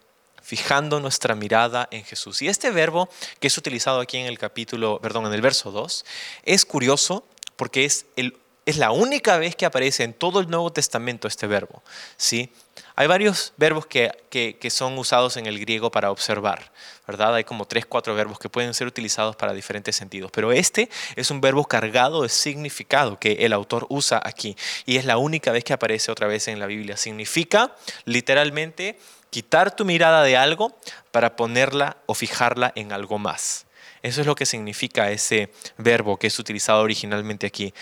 fijando 0.44 1.00
nuestra 1.00 1.36
mirada 1.36 1.88
en 1.90 2.04
Jesús. 2.04 2.42
Y 2.42 2.50
este 2.50 2.70
verbo 2.70 3.10
que 3.40 3.48
es 3.48 3.58
utilizado 3.58 4.02
aquí 4.02 4.18
en 4.18 4.28
el 4.28 4.38
capítulo, 4.38 5.00
perdón, 5.02 5.26
en 5.26 5.34
el 5.34 5.42
verso 5.42 5.72
2, 5.72 6.06
es 6.44 6.66
curioso 6.66 7.26
porque 7.56 7.86
es 7.86 8.06
el 8.18 8.38
es 8.66 8.78
la 8.78 8.92
única 8.92 9.38
vez 9.38 9.56
que 9.56 9.66
aparece 9.66 10.04
en 10.04 10.14
todo 10.14 10.40
el 10.40 10.50
Nuevo 10.50 10.72
Testamento 10.72 11.28
este 11.28 11.48
verbo. 11.48 11.84
¿sí? 12.18 12.52
Hay 12.96 13.08
varios 13.08 13.54
verbos 13.58 13.86
que, 13.86 14.12
que, 14.30 14.70
son 14.70 14.98
usados 14.98 15.38
en 15.38 15.46
el 15.46 15.60
griego 15.60 15.92
para 15.92 16.12
observar, 16.12 16.72
¿verdad? 17.08 17.36
Hay 17.36 17.44
como 17.44 17.66
tres, 17.66 17.86
cuatro 17.86 18.16
verbos 18.16 18.40
que 18.40 18.50
pueden 18.50 18.74
ser 18.74 18.88
utilizados 18.88 19.36
para 19.36 19.54
diferentes 19.54 19.96
sentidos, 19.96 20.32
pero 20.32 20.52
este 20.52 20.90
es 21.16 21.30
un 21.32 21.42
verbo 21.42 21.66
cargado 21.66 22.24
de 22.24 22.30
significado 22.30 23.20
que 23.20 23.34
el 23.46 23.54
autor 23.54 23.86
usa 23.90 24.22
aquí 24.24 24.56
y 24.86 24.98
es 24.98 25.06
la 25.06 25.18
única 25.18 25.52
vez 25.52 25.64
que 25.64 25.74
aparece 25.74 26.12
otra 26.12 26.28
vez 26.28 26.48
en 26.48 26.60
la 26.60 26.68
Biblia. 26.68 26.96
Significa 26.96 27.76
literalmente 28.06 28.98
quitar 29.30 29.76
tu 29.76 29.86
mirada 29.86 30.24
de 30.24 30.38
algo 30.38 30.78
para 31.12 31.36
ponerla 31.36 31.98
o 32.06 32.14
fijarla 32.14 32.72
en 32.76 32.94
algo 32.94 33.18
más. 33.18 33.66
Eso 34.04 34.22
es 34.22 34.28
lo 34.28 34.36
que 34.36 34.46
significa 34.46 35.10
ese 35.12 35.50
verbo 35.78 36.18
que 36.18 36.28
es 36.28 36.38
utilizado 36.38 36.82
originalmente 36.82 37.48
aquí 37.48 37.74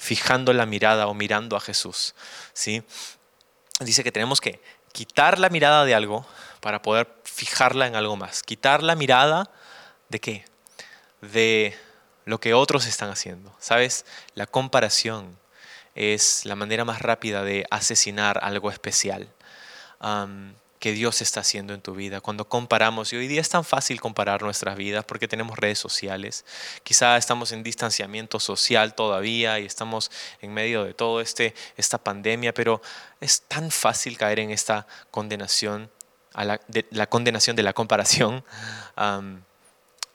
fijando 0.00 0.52
la 0.52 0.66
mirada 0.66 1.06
o 1.06 1.14
mirando 1.14 1.56
a 1.56 1.60
Jesús. 1.60 2.14
¿sí? 2.52 2.82
Dice 3.78 4.02
que 4.02 4.12
tenemos 4.12 4.40
que 4.40 4.60
quitar 4.92 5.38
la 5.38 5.48
mirada 5.48 5.84
de 5.84 5.94
algo 5.94 6.26
para 6.60 6.82
poder 6.82 7.08
fijarla 7.24 7.86
en 7.86 7.94
algo 7.94 8.16
más. 8.16 8.42
Quitar 8.42 8.82
la 8.82 8.96
mirada 8.96 9.50
de 10.08 10.20
qué? 10.20 10.44
De 11.20 11.78
lo 12.24 12.40
que 12.40 12.54
otros 12.54 12.86
están 12.86 13.10
haciendo. 13.10 13.54
¿Sabes? 13.60 14.04
La 14.34 14.46
comparación, 14.46 15.38
es 15.94 16.44
la 16.46 16.56
manera 16.56 16.84
más 16.84 17.02
rápida 17.02 17.42
de 17.42 17.66
asesinar 17.70 18.38
algo 18.42 18.70
especial 18.70 19.28
que 20.80 20.92
Dios 20.92 21.20
está 21.20 21.40
haciendo 21.40 21.74
en 21.74 21.82
tu 21.82 21.94
vida. 21.94 22.20
Cuando 22.20 22.48
comparamos, 22.48 23.12
y 23.12 23.16
hoy 23.16 23.28
día 23.28 23.42
es 23.42 23.50
tan 23.50 23.64
fácil 23.64 24.00
comparar 24.00 24.42
nuestras 24.42 24.76
vidas 24.76 25.04
porque 25.04 25.28
tenemos 25.28 25.58
redes 25.58 25.78
sociales, 25.78 26.46
quizá 26.82 27.18
estamos 27.18 27.52
en 27.52 27.62
distanciamiento 27.62 28.40
social 28.40 28.94
todavía 28.94 29.60
y 29.60 29.66
estamos 29.66 30.10
en 30.40 30.52
medio 30.54 30.84
de 30.84 30.94
todo 30.94 31.20
este 31.20 31.54
esta 31.76 31.98
pandemia, 31.98 32.54
pero 32.54 32.80
es 33.20 33.42
tan 33.42 33.70
fácil 33.70 34.16
caer 34.16 34.40
en 34.40 34.50
esta 34.50 34.86
condenación 35.10 35.90
a 36.32 36.44
la, 36.44 36.60
de, 36.66 36.86
la 36.90 37.06
condenación 37.08 37.56
de 37.56 37.62
la 37.62 37.74
comparación. 37.74 38.42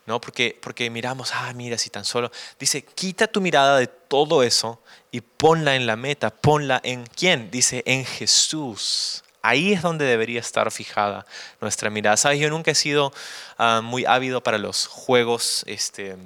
¿no? 0.06 0.22
Porque, 0.22 0.58
porque 0.62 0.90
miramos, 0.90 1.32
ah, 1.34 1.52
mira, 1.54 1.78
si 1.78 1.90
tan 1.90 2.06
solo. 2.06 2.32
Dice, 2.60 2.86
quita 2.86 3.28
tu 3.28 3.42
mirada 3.42 3.80
de 3.80 3.88
todo 3.88 4.44
eso 4.44 4.82
y 5.12 5.22
ponla 5.22 5.76
en 5.76 5.88
la 5.88 5.96
meta. 5.96 6.30
Ponla 6.30 6.80
en 6.84 7.06
quién? 7.08 7.50
Dice, 7.50 7.82
en 7.88 8.06
Jesús. 8.06 9.25
Ahí 9.48 9.74
es 9.74 9.84
donde 9.84 10.06
debería 10.06 10.40
estar 10.40 10.72
fijada 10.72 11.24
nuestra 11.62 11.92
mirada. 11.92 12.18
Sabes, 12.18 12.40
yo 12.40 12.50
nunca 12.50 12.72
he 12.72 12.76
sido 12.76 13.14
ah, 13.60 13.82
muy 13.84 14.04
ávido 14.04 14.42
para 14.42 14.58
los 14.58 14.88
juegos 14.88 15.64
este, 15.68 16.18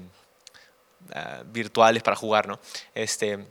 ah, 1.14 1.44
virtuales 1.46 2.02
para 2.02 2.16
jugar, 2.16 2.48
¿no? 2.48 2.62
Este, 2.96 3.46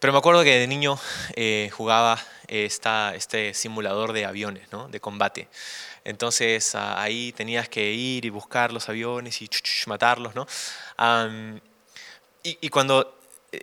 pero 0.00 0.12
me 0.12 0.18
acuerdo 0.18 0.42
que 0.42 0.58
de 0.58 0.66
niño 0.66 0.98
eh, 1.36 1.70
jugaba 1.72 2.18
esta, 2.48 3.14
este 3.14 3.54
simulador 3.54 4.12
de 4.12 4.24
aviones, 4.24 4.66
¿no? 4.72 4.88
De 4.88 4.98
combate. 4.98 5.48
Entonces 6.02 6.74
ah, 6.74 7.00
ahí 7.00 7.32
tenías 7.32 7.68
que 7.68 7.92
ir 7.92 8.24
y 8.24 8.30
buscar 8.30 8.72
los 8.72 8.88
aviones 8.88 9.40
y 9.42 9.48
matarlos, 9.86 10.34
¿no? 10.34 10.46
y, 12.42 12.58
y, 12.60 12.68
cuando 12.68 13.16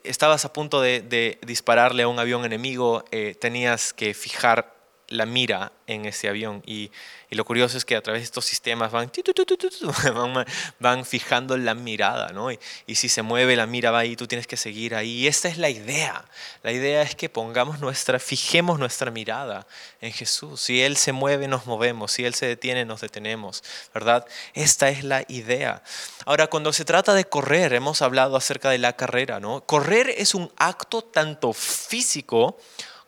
estabas 0.04 0.46
a 0.46 0.54
punto 0.54 0.82
de, 0.82 1.40
dispararle 1.46 2.04
a 2.04 2.08
un 2.08 2.20
avión 2.20 2.46
enemigo, 2.46 3.04
eh, 3.12 3.36
tenías 3.40 3.94
que 3.94 4.14
fijar 4.14 4.81
la 5.12 5.26
mira 5.26 5.72
en 5.88 6.06
ese 6.06 6.28
avión. 6.28 6.64
Y, 6.66 6.92
lo 7.30 7.46
curioso 7.46 7.78
es 7.78 7.86
que 7.86 7.96
a 7.96 8.02
través 8.02 8.22
de 8.22 8.26
estos 8.26 8.44
sistemas 8.44 8.92
van, 8.92 9.10
van, 10.80 11.06
fijando 11.06 11.56
la 11.58 11.74
mirada, 11.76 12.34
¿no? 12.34 12.52
Y, 12.52 12.60
si 12.96 13.08
se 13.08 13.22
mueve 13.22 13.56
la 13.56 13.68
mira 13.68 13.92
va 13.92 14.00
ahí, 14.00 14.16
tú 14.16 14.28
tienes 14.28 14.48
que 14.48 14.58
seguir 14.58 14.96
ahí. 14.96 15.12
Y 15.12 15.28
esta 15.28 15.48
es 15.48 15.58
la 15.58 15.70
idea. 15.70 16.26
La 16.64 16.72
idea 16.72 17.02
es 17.02 17.16
que 17.16 17.30
pongamos 17.30 17.80
nuestra, 17.80 18.20
fijemos 18.20 18.80
nuestra 18.80 19.12
mirada 19.12 19.66
en 20.02 20.12
Jesús. 20.12 20.60
Si 20.60 20.82
Él 20.82 20.98
se 20.98 21.14
mueve, 21.14 21.48
nos 21.48 21.68
movemos. 21.68 22.12
Si 22.12 22.26
Él 22.26 22.34
se 22.34 22.48
detiene, 22.48 22.84
nos 22.84 23.02
detenemos, 23.02 23.64
¿verdad? 23.94 24.26
Esta 24.54 24.90
es 24.90 25.04
la 25.04 25.24
idea. 25.28 25.84
Ahora, 26.26 26.48
cuando 26.48 26.74
se 26.74 26.86
trata 26.86 27.14
de 27.14 27.26
correr, 27.26 27.74
hemos 27.74 28.02
hablado 28.02 28.36
acerca 28.36 28.70
de 28.70 28.78
la 28.78 28.94
carrera, 28.94 29.40
¿no? 29.40 29.62
Correr 29.62 30.10
es 30.10 30.36
un 30.36 30.52
acto 30.58 31.02
tanto 31.02 31.54
físico 31.54 32.58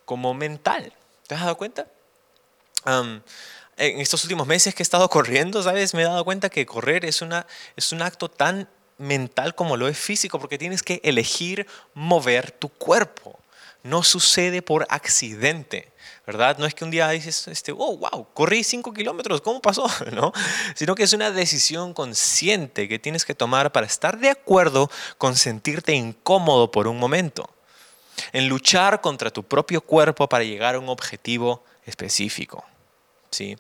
como 0.05 0.33
mental. 0.33 0.93
¿Te 1.27 1.35
has 1.35 1.41
dado 1.41 1.57
cuenta? 1.57 1.87
En 2.85 3.99
estos 3.99 4.23
últimos 4.23 4.47
meses 4.47 4.75
que 4.75 4.83
he 4.83 4.85
estado 4.85 5.09
corriendo, 5.11 5.61
¿sabes? 5.63 5.93
Me 5.93 6.01
he 6.01 6.05
dado 6.05 6.23
cuenta 6.23 6.49
que 6.49 6.65
correr 6.65 7.05
es, 7.05 7.21
una, 7.21 7.45
es 7.75 7.91
un 7.91 8.01
acto 8.01 8.29
tan 8.29 8.67
mental 8.97 9.55
como 9.55 9.77
lo 9.77 9.87
es 9.87 9.97
físico, 9.97 10.39
porque 10.39 10.57
tienes 10.57 10.83
que 10.83 11.01
elegir 11.03 11.67
mover 11.93 12.51
tu 12.51 12.69
cuerpo. 12.69 13.39
No 13.83 14.01
sucede 14.01 14.61
por 14.61 14.87
accidente, 14.89 15.91
¿verdad? 16.25 16.57
No 16.57 16.65
es 16.65 16.73
que 16.73 16.85
un 16.85 16.91
día 16.91 17.09
dices, 17.09 17.49
este, 17.49 17.73
oh, 17.73 17.97
wow, 17.97 18.27
corrí 18.33 18.63
5 18.63 18.93
kilómetros, 18.93 19.41
¿cómo 19.41 19.61
pasó? 19.61 19.85
¿No? 20.13 20.31
Sino 20.75 20.95
que 20.95 21.03
es 21.03 21.11
una 21.11 21.31
decisión 21.31 21.93
consciente 21.93 22.87
que 22.87 22.99
tienes 22.99 23.25
que 23.25 23.35
tomar 23.35 23.73
para 23.73 23.85
estar 23.85 24.17
de 24.19 24.29
acuerdo 24.29 24.89
con 25.17 25.35
sentirte 25.35 25.93
incómodo 25.93 26.71
por 26.71 26.87
un 26.87 26.97
momento. 26.97 27.49
En 28.31 28.47
luchar 28.47 29.01
contra 29.01 29.31
tu 29.31 29.43
propio 29.43 29.81
cuerpo 29.81 30.29
para 30.29 30.45
llegar 30.45 30.75
a 30.75 30.79
un 30.79 30.87
objetivo 30.87 31.63
específico. 31.85 32.63
¿Sí? 33.33 33.57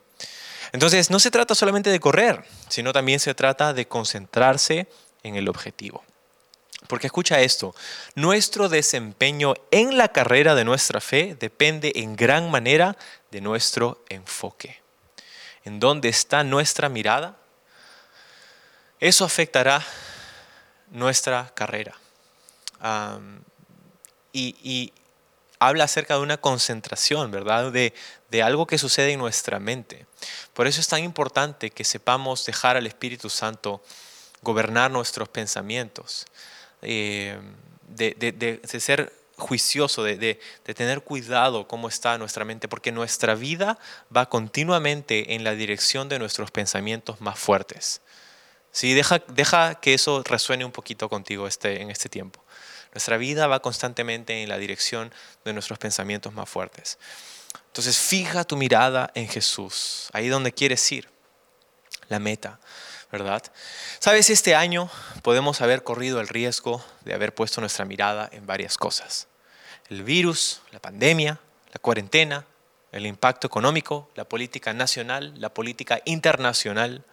Entonces, 0.71 1.09
no 1.09 1.19
se 1.19 1.31
trata 1.31 1.55
solamente 1.55 1.89
de 1.89 1.99
correr, 1.99 2.43
sino 2.69 2.93
también 2.93 3.19
se 3.19 3.35
trata 3.35 3.73
de 3.73 3.87
concentrarse 3.87 4.87
en 5.21 5.35
el 5.35 5.49
objetivo. 5.49 6.03
Porque 6.87 7.07
escucha 7.07 7.39
esto, 7.41 7.75
nuestro 8.15 8.69
desempeño 8.69 9.53
en 9.71 9.97
la 9.97 10.09
carrera 10.09 10.55
de 10.55 10.65
nuestra 10.65 10.99
fe 10.99 11.35
depende 11.39 11.91
en 11.95 12.15
gran 12.15 12.51
manera 12.51 12.97
de 13.31 13.41
nuestro 13.41 14.03
enfoque. 14.09 14.81
En 15.63 15.79
dónde 15.79 16.09
está 16.09 16.43
nuestra 16.43 16.89
mirada, 16.89 17.37
eso 18.99 19.25
afectará 19.25 19.83
nuestra 20.91 21.51
carrera. 21.53 21.95
y, 24.33 24.93
habla 25.59 25.85
acerca 25.85 26.15
de 26.15 26.19
una 26.19 26.35
concentración, 26.35 27.31
¿verdad? 27.31 27.71
De, 27.71 27.93
algo 28.41 28.65
que 28.65 28.77
sucede 28.77 29.11
en 29.11 29.19
nuestra 29.19 29.59
mente. 29.59 30.05
Por 30.53 30.65
eso 30.65 30.81
es 30.81 30.87
tan 30.87 31.03
importante 31.03 31.69
que 31.69 31.83
sepamos 31.83 32.45
dejar 32.45 32.77
al 32.77 32.87
Espíritu 32.87 33.29
Santo 33.29 33.83
gobernar 34.41 34.91
nuestros 34.91 35.29
pensamientos, 35.29 36.25
eh, 36.81 37.39
de, 37.87 38.59
ser 38.79 39.13
juicioso, 39.37 40.03
de, 40.03 40.39
tener 40.63 41.01
cuidado 41.01 41.67
cómo 41.67 41.87
está 41.87 42.17
nuestra 42.17 42.45
mente, 42.45 42.67
porque 42.67 42.91
nuestra 42.91 43.35
vida 43.35 43.79
va 44.15 44.29
continuamente 44.29 45.35
en 45.35 45.43
la 45.43 45.53
dirección 45.53 46.09
de 46.09 46.19
nuestros 46.19 46.51
pensamientos 46.51 47.21
más 47.21 47.39
fuertes. 47.39 48.01
¿Sí? 48.71 48.93
Deja, 48.93 49.21
deja 49.27 49.75
que 49.75 49.93
eso 49.93 50.23
resuene 50.23 50.65
un 50.65 50.71
poquito 50.71 51.07
contigo 51.07 51.47
este, 51.47 51.81
en 51.81 51.91
este 51.91 52.09
tiempo. 52.09 52.43
Nuestra 52.93 53.17
vida 53.17 53.47
va 53.47 53.61
constantemente 53.61 54.41
en 54.41 54.49
la 54.49 54.57
dirección 54.57 55.11
de 55.45 55.53
nuestros 55.53 55.79
pensamientos 55.79 56.33
más 56.33 56.49
fuertes. 56.49 56.97
Entonces 57.67 57.97
fija 57.97 58.43
tu 58.43 58.55
mirada 58.55 59.11
en 59.15 59.27
Jesús, 59.27 60.09
ahí 60.13 60.27
donde 60.27 60.51
quieres 60.51 60.91
ir, 60.91 61.09
la 62.07 62.19
meta, 62.19 62.59
¿verdad? 63.11 63.43
Sabes, 63.99 64.29
este 64.29 64.55
año 64.55 64.89
podemos 65.21 65.61
haber 65.61 65.83
corrido 65.83 66.19
el 66.19 66.27
riesgo 66.27 66.83
de 67.01 67.13
haber 67.13 67.33
puesto 67.33 67.61
nuestra 67.61 67.85
mirada 67.85 68.29
en 68.31 68.45
varias 68.45 68.77
cosas. 68.77 69.27
El 69.89 70.03
virus, 70.03 70.61
la 70.71 70.79
pandemia, 70.79 71.39
la 71.71 71.79
cuarentena, 71.79 72.45
el 72.91 73.05
impacto 73.07 73.47
económico, 73.47 74.09
la 74.15 74.23
política 74.23 74.73
nacional, 74.73 75.33
la 75.37 75.53
política 75.53 75.99
internacional, 76.05 77.03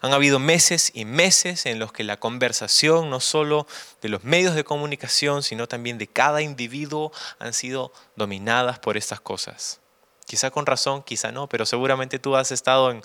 han 0.00 0.12
habido 0.12 0.38
meses 0.38 0.90
y 0.94 1.04
meses 1.04 1.66
en 1.66 1.78
los 1.78 1.92
que 1.92 2.04
la 2.04 2.18
conversación, 2.18 3.10
no 3.10 3.20
solo 3.20 3.66
de 4.02 4.08
los 4.08 4.24
medios 4.24 4.54
de 4.54 4.64
comunicación, 4.64 5.42
sino 5.42 5.66
también 5.66 5.98
de 5.98 6.06
cada 6.06 6.42
individuo, 6.42 7.12
han 7.38 7.52
sido 7.52 7.92
dominadas 8.16 8.78
por 8.78 8.96
estas 8.96 9.20
cosas. 9.20 9.80
Quizá 10.26 10.50
con 10.50 10.66
razón, 10.66 11.02
quizá 11.02 11.32
no, 11.32 11.48
pero 11.48 11.66
seguramente 11.66 12.18
tú 12.18 12.36
has 12.36 12.50
estado 12.50 12.90
en 12.90 13.02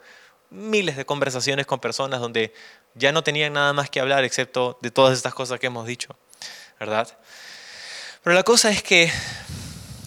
miles 0.49 0.97
de 0.97 1.05
conversaciones 1.05 1.65
con 1.65 1.79
personas 1.79 2.19
donde 2.19 2.53
ya 2.95 3.11
no 3.11 3.23
tenían 3.23 3.53
nada 3.53 3.73
más 3.73 3.89
que 3.89 3.99
hablar 3.99 4.23
excepto 4.23 4.77
de 4.81 4.89
todas 4.89 5.15
estas 5.15 5.33
cosas 5.33 5.59
que 5.59 5.67
hemos 5.67 5.85
dicho, 5.85 6.15
¿verdad? 6.79 7.07
Pero 8.23 8.35
la 8.35 8.43
cosa 8.43 8.69
es 8.71 8.81
que 8.81 9.11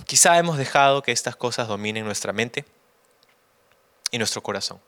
quizá 0.06 0.38
hemos 0.38 0.58
dejado 0.58 1.02
que 1.02 1.12
estas 1.12 1.36
cosas 1.36 1.68
dominen 1.68 2.04
nuestra 2.04 2.32
mente 2.32 2.64
y 4.10 4.18
nuestro 4.18 4.42
corazón 4.42 4.80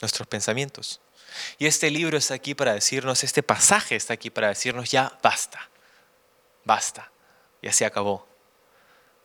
nuestros 0.00 0.26
pensamientos. 0.28 1.00
Y 1.58 1.66
este 1.66 1.90
libro 1.90 2.16
está 2.16 2.34
aquí 2.34 2.54
para 2.54 2.74
decirnos, 2.74 3.24
este 3.24 3.42
pasaje 3.42 3.96
está 3.96 4.14
aquí 4.14 4.30
para 4.30 4.48
decirnos, 4.48 4.90
ya 4.90 5.18
basta, 5.22 5.68
basta, 6.64 7.10
ya 7.62 7.72
se 7.72 7.84
acabó. 7.84 8.26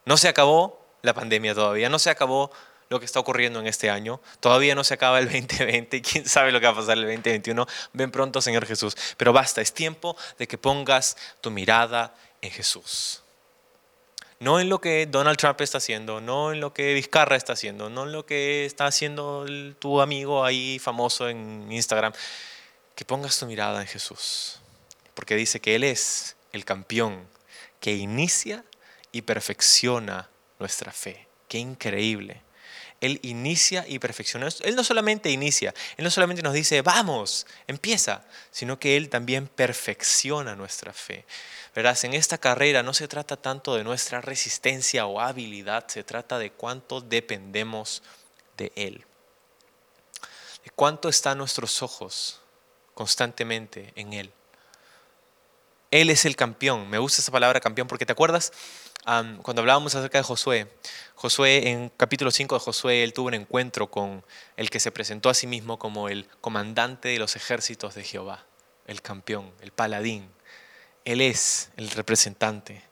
No 0.05 0.17
se 0.17 0.27
acabó 0.27 0.83
la 1.01 1.13
pandemia 1.13 1.53
todavía, 1.53 1.89
no 1.89 1.99
se 1.99 2.09
acabó 2.09 2.51
lo 2.89 2.99
que 2.99 3.05
está 3.05 3.19
ocurriendo 3.19 3.59
en 3.59 3.67
este 3.67 3.91
año, 3.91 4.19
todavía 4.39 4.73
no 4.73 4.83
se 4.83 4.95
acaba 4.95 5.19
el 5.19 5.25
2020, 5.31 6.01
quién 6.01 6.27
sabe 6.27 6.51
lo 6.51 6.59
que 6.59 6.65
va 6.65 6.73
a 6.73 6.75
pasar 6.75 6.97
el 6.97 7.03
2021, 7.03 7.67
ven 7.93 8.09
pronto 8.09 8.41
Señor 8.41 8.65
Jesús, 8.65 8.97
pero 9.17 9.31
basta, 9.31 9.61
es 9.61 9.73
tiempo 9.73 10.17
de 10.39 10.47
que 10.47 10.57
pongas 10.57 11.15
tu 11.41 11.51
mirada 11.51 12.15
en 12.41 12.49
Jesús 12.49 13.21
no 14.39 14.59
en 14.59 14.69
lo 14.69 14.79
que 14.79 15.05
Donald 15.05 15.37
Trump 15.37 15.59
está 15.61 15.79
haciendo, 15.79 16.21
no 16.21 16.53
en 16.53 16.61
lo 16.61 16.73
que 16.73 16.93
Vizcarra 16.93 17.35
está 17.35 17.53
haciendo, 17.53 17.89
no 17.89 18.03
en 18.03 18.13
lo 18.13 18.25
que 18.25 18.65
está 18.65 18.85
haciendo 18.85 19.45
tu 19.79 20.01
amigo 20.01 20.45
ahí 20.45 20.79
famoso 20.79 21.27
en 21.27 21.69
Instagram. 21.71 22.13
Que 22.95 23.05
pongas 23.05 23.37
tu 23.37 23.45
mirada 23.45 23.81
en 23.81 23.87
Jesús, 23.87 24.59
porque 25.13 25.35
dice 25.35 25.59
que 25.59 25.75
Él 25.75 25.83
es 25.83 26.35
el 26.51 26.65
campeón 26.65 27.27
que 27.79 27.95
inicia 27.95 28.65
y 29.11 29.21
perfecciona 29.21 30.29
nuestra 30.59 30.91
fe. 30.91 31.27
Qué 31.47 31.57
increíble. 31.57 32.41
Él 33.01 33.19
inicia 33.23 33.85
y 33.87 33.99
perfecciona. 33.99 34.47
Él 34.61 34.75
no 34.75 34.83
solamente 34.83 35.29
inicia, 35.31 35.73
Él 35.97 36.03
no 36.03 36.11
solamente 36.11 36.41
nos 36.41 36.53
dice, 36.53 36.81
vamos, 36.81 37.47
empieza, 37.67 38.25
sino 38.51 38.79
que 38.79 38.97
Él 38.97 39.09
también 39.09 39.47
perfecciona 39.47 40.55
nuestra 40.55 40.93
fe. 40.93 41.25
Verás, 41.73 42.03
en 42.03 42.13
esta 42.13 42.37
carrera 42.37 42.83
no 42.83 42.93
se 42.93 43.07
trata 43.07 43.37
tanto 43.37 43.75
de 43.75 43.83
nuestra 43.83 44.21
resistencia 44.21 45.05
o 45.05 45.21
habilidad, 45.21 45.87
se 45.87 46.03
trata 46.03 46.37
de 46.39 46.51
cuánto 46.51 46.99
dependemos 46.99 48.03
de 48.57 48.71
Él. 48.75 49.05
De 50.63 50.71
cuánto 50.71 51.07
están 51.07 51.37
nuestros 51.37 51.81
ojos 51.81 52.41
constantemente 52.93 53.93
en 53.95 54.13
Él. 54.13 54.33
Él 55.91 56.09
es 56.09 56.25
el 56.25 56.35
campeón. 56.35 56.89
Me 56.89 56.97
gusta 56.97 57.21
esa 57.21 57.31
palabra 57.31 57.59
campeón 57.59 57.87
porque 57.87 58.05
te 58.05 58.11
acuerdas 58.11 58.51
cuando 59.03 59.61
hablábamos 59.61 59.95
acerca 59.95 60.17
de 60.17 60.23
Josué. 60.23 60.67
Josué, 61.15 61.69
en 61.69 61.89
capítulo 61.89 62.31
5 62.31 62.55
de 62.55 62.59
Josué, 62.59 63.03
él 63.03 63.13
tuvo 63.13 63.27
un 63.27 63.33
encuentro 63.33 63.89
con 63.89 64.23
el 64.55 64.69
que 64.69 64.79
se 64.79 64.91
presentó 64.91 65.29
a 65.29 65.33
sí 65.33 65.47
mismo 65.47 65.79
como 65.79 66.09
el 66.09 66.27
comandante 66.41 67.09
de 67.09 67.19
los 67.19 67.35
ejércitos 67.35 67.95
de 67.95 68.03
Jehová, 68.03 68.45
el 68.87 69.01
campeón, 69.01 69.51
el 69.61 69.71
paladín. 69.71 70.29
Él 71.05 71.21
es 71.21 71.71
el 71.77 71.89
representante, 71.89 72.83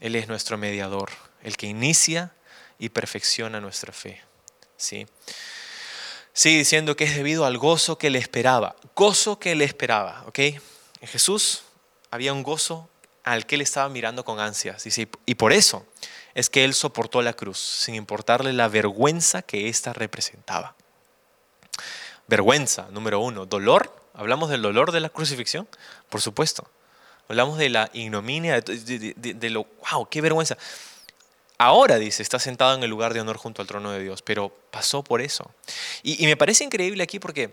Él 0.00 0.16
es 0.16 0.28
nuestro 0.28 0.58
mediador, 0.58 1.10
el 1.42 1.56
que 1.56 1.66
inicia 1.66 2.32
y 2.78 2.90
perfecciona 2.90 3.60
nuestra 3.60 3.92
fe. 3.92 4.22
¿sí? 4.76 5.06
Sigue 6.32 6.58
diciendo 6.58 6.94
que 6.94 7.04
es 7.04 7.16
debido 7.16 7.44
al 7.44 7.58
gozo 7.58 7.98
que 7.98 8.10
le 8.10 8.18
esperaba, 8.18 8.76
gozo 8.94 9.38
que 9.38 9.54
le 9.54 9.64
esperaba, 9.64 10.24
¿ok? 10.26 10.38
En 10.38 11.08
Jesús 11.08 11.62
había 12.10 12.32
un 12.32 12.42
gozo 12.42 12.88
al 13.32 13.46
que 13.46 13.56
él 13.56 13.60
estaba 13.60 13.88
mirando 13.88 14.24
con 14.24 14.40
ansias. 14.40 14.84
y 15.26 15.34
por 15.34 15.52
eso 15.52 15.86
es 16.34 16.50
que 16.50 16.64
él 16.64 16.74
soportó 16.74 17.20
la 17.20 17.32
cruz, 17.32 17.58
sin 17.58 17.94
importarle 17.94 18.52
la 18.52 18.68
vergüenza 18.68 19.42
que 19.42 19.68
ésta 19.68 19.92
representaba. 19.92 20.74
Vergüenza, 22.28 22.86
número 22.90 23.20
uno. 23.20 23.46
Dolor, 23.46 23.92
hablamos 24.14 24.50
del 24.50 24.62
dolor 24.62 24.92
de 24.92 25.00
la 25.00 25.08
crucifixión, 25.08 25.66
por 26.08 26.20
supuesto. 26.20 26.68
Hablamos 27.28 27.58
de 27.58 27.70
la 27.70 27.90
ignominia, 27.92 28.60
de, 28.60 29.50
lo, 29.50 29.66
wow, 29.90 30.08
qué 30.08 30.20
vergüenza. 30.20 30.56
Ahora, 31.58 31.96
dice, 31.96 32.22
está 32.22 32.38
sentado 32.38 32.76
en 32.76 32.82
el 32.84 32.90
lugar 32.90 33.14
de 33.14 33.20
honor 33.20 33.36
junto 33.36 33.60
al 33.60 33.68
trono 33.68 33.90
de 33.90 34.00
Dios, 34.00 34.22
pero 34.22 34.50
pasó 34.70 35.02
por 35.02 35.20
eso. 35.20 35.50
y 36.02 36.24
me 36.26 36.36
parece 36.36 36.64
increíble 36.64 37.02
aquí 37.02 37.18
porque 37.18 37.50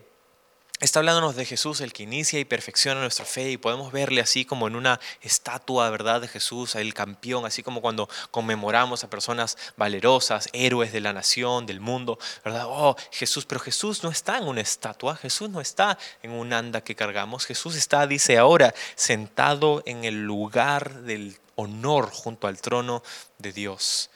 Está 0.82 1.00
hablándonos 1.00 1.38
de 1.38 1.46
Jesús, 1.46 1.80
el 1.80 1.94
que 1.94 2.04
inicia 2.04 2.38
y 2.38 2.44
perfecciona 2.44 3.00
nuestra 3.00 3.24
fe, 3.24 3.50
y 3.50 3.58
podemos 3.58 3.94
verle 3.94 4.20
así 4.20 4.44
como 4.44 4.68
en 4.68 4.76
una 4.76 5.00
estatua, 5.22 5.90
¿verdad?, 5.90 6.20
de 6.20 6.28
Jesús, 6.28 6.76
el 6.76 6.94
campeón, 6.94 7.46
así 7.46 7.64
como 7.64 7.80
cuando 7.80 8.10
conmemoramos 8.30 9.06
a 9.06 9.10
personas 9.10 9.58
valerosas, 9.78 10.50
héroes 10.52 10.92
de 10.92 11.00
la 11.00 11.14
nación, 11.14 11.66
del 11.66 11.80
mundo, 11.80 12.20
¿verdad? 12.44 12.66
Oh, 12.68 12.98
Jesús, 13.12 13.46
pero 13.46 13.62
Jesús 13.62 14.04
no 14.04 14.10
está 14.10 14.38
en 14.38 14.48
una 14.48 14.60
estatua, 14.60 15.16
Jesús 15.16 15.50
no 15.50 15.62
está 15.62 15.98
en 16.22 16.32
un 16.32 16.52
anda 16.52 16.82
que 16.82 16.94
cargamos, 16.94 17.46
Jesús 17.46 17.78
está, 17.78 18.06
dice 18.06 18.38
ahora, 18.38 18.76
sentado 18.96 19.82
en 19.86 20.04
el 20.04 20.26
lugar 20.26 21.04
del 21.04 21.40
honor 21.56 22.12
junto 22.12 22.48
al 22.48 22.60
trono 22.60 23.02
de 23.38 23.54
Dios. 23.54 24.10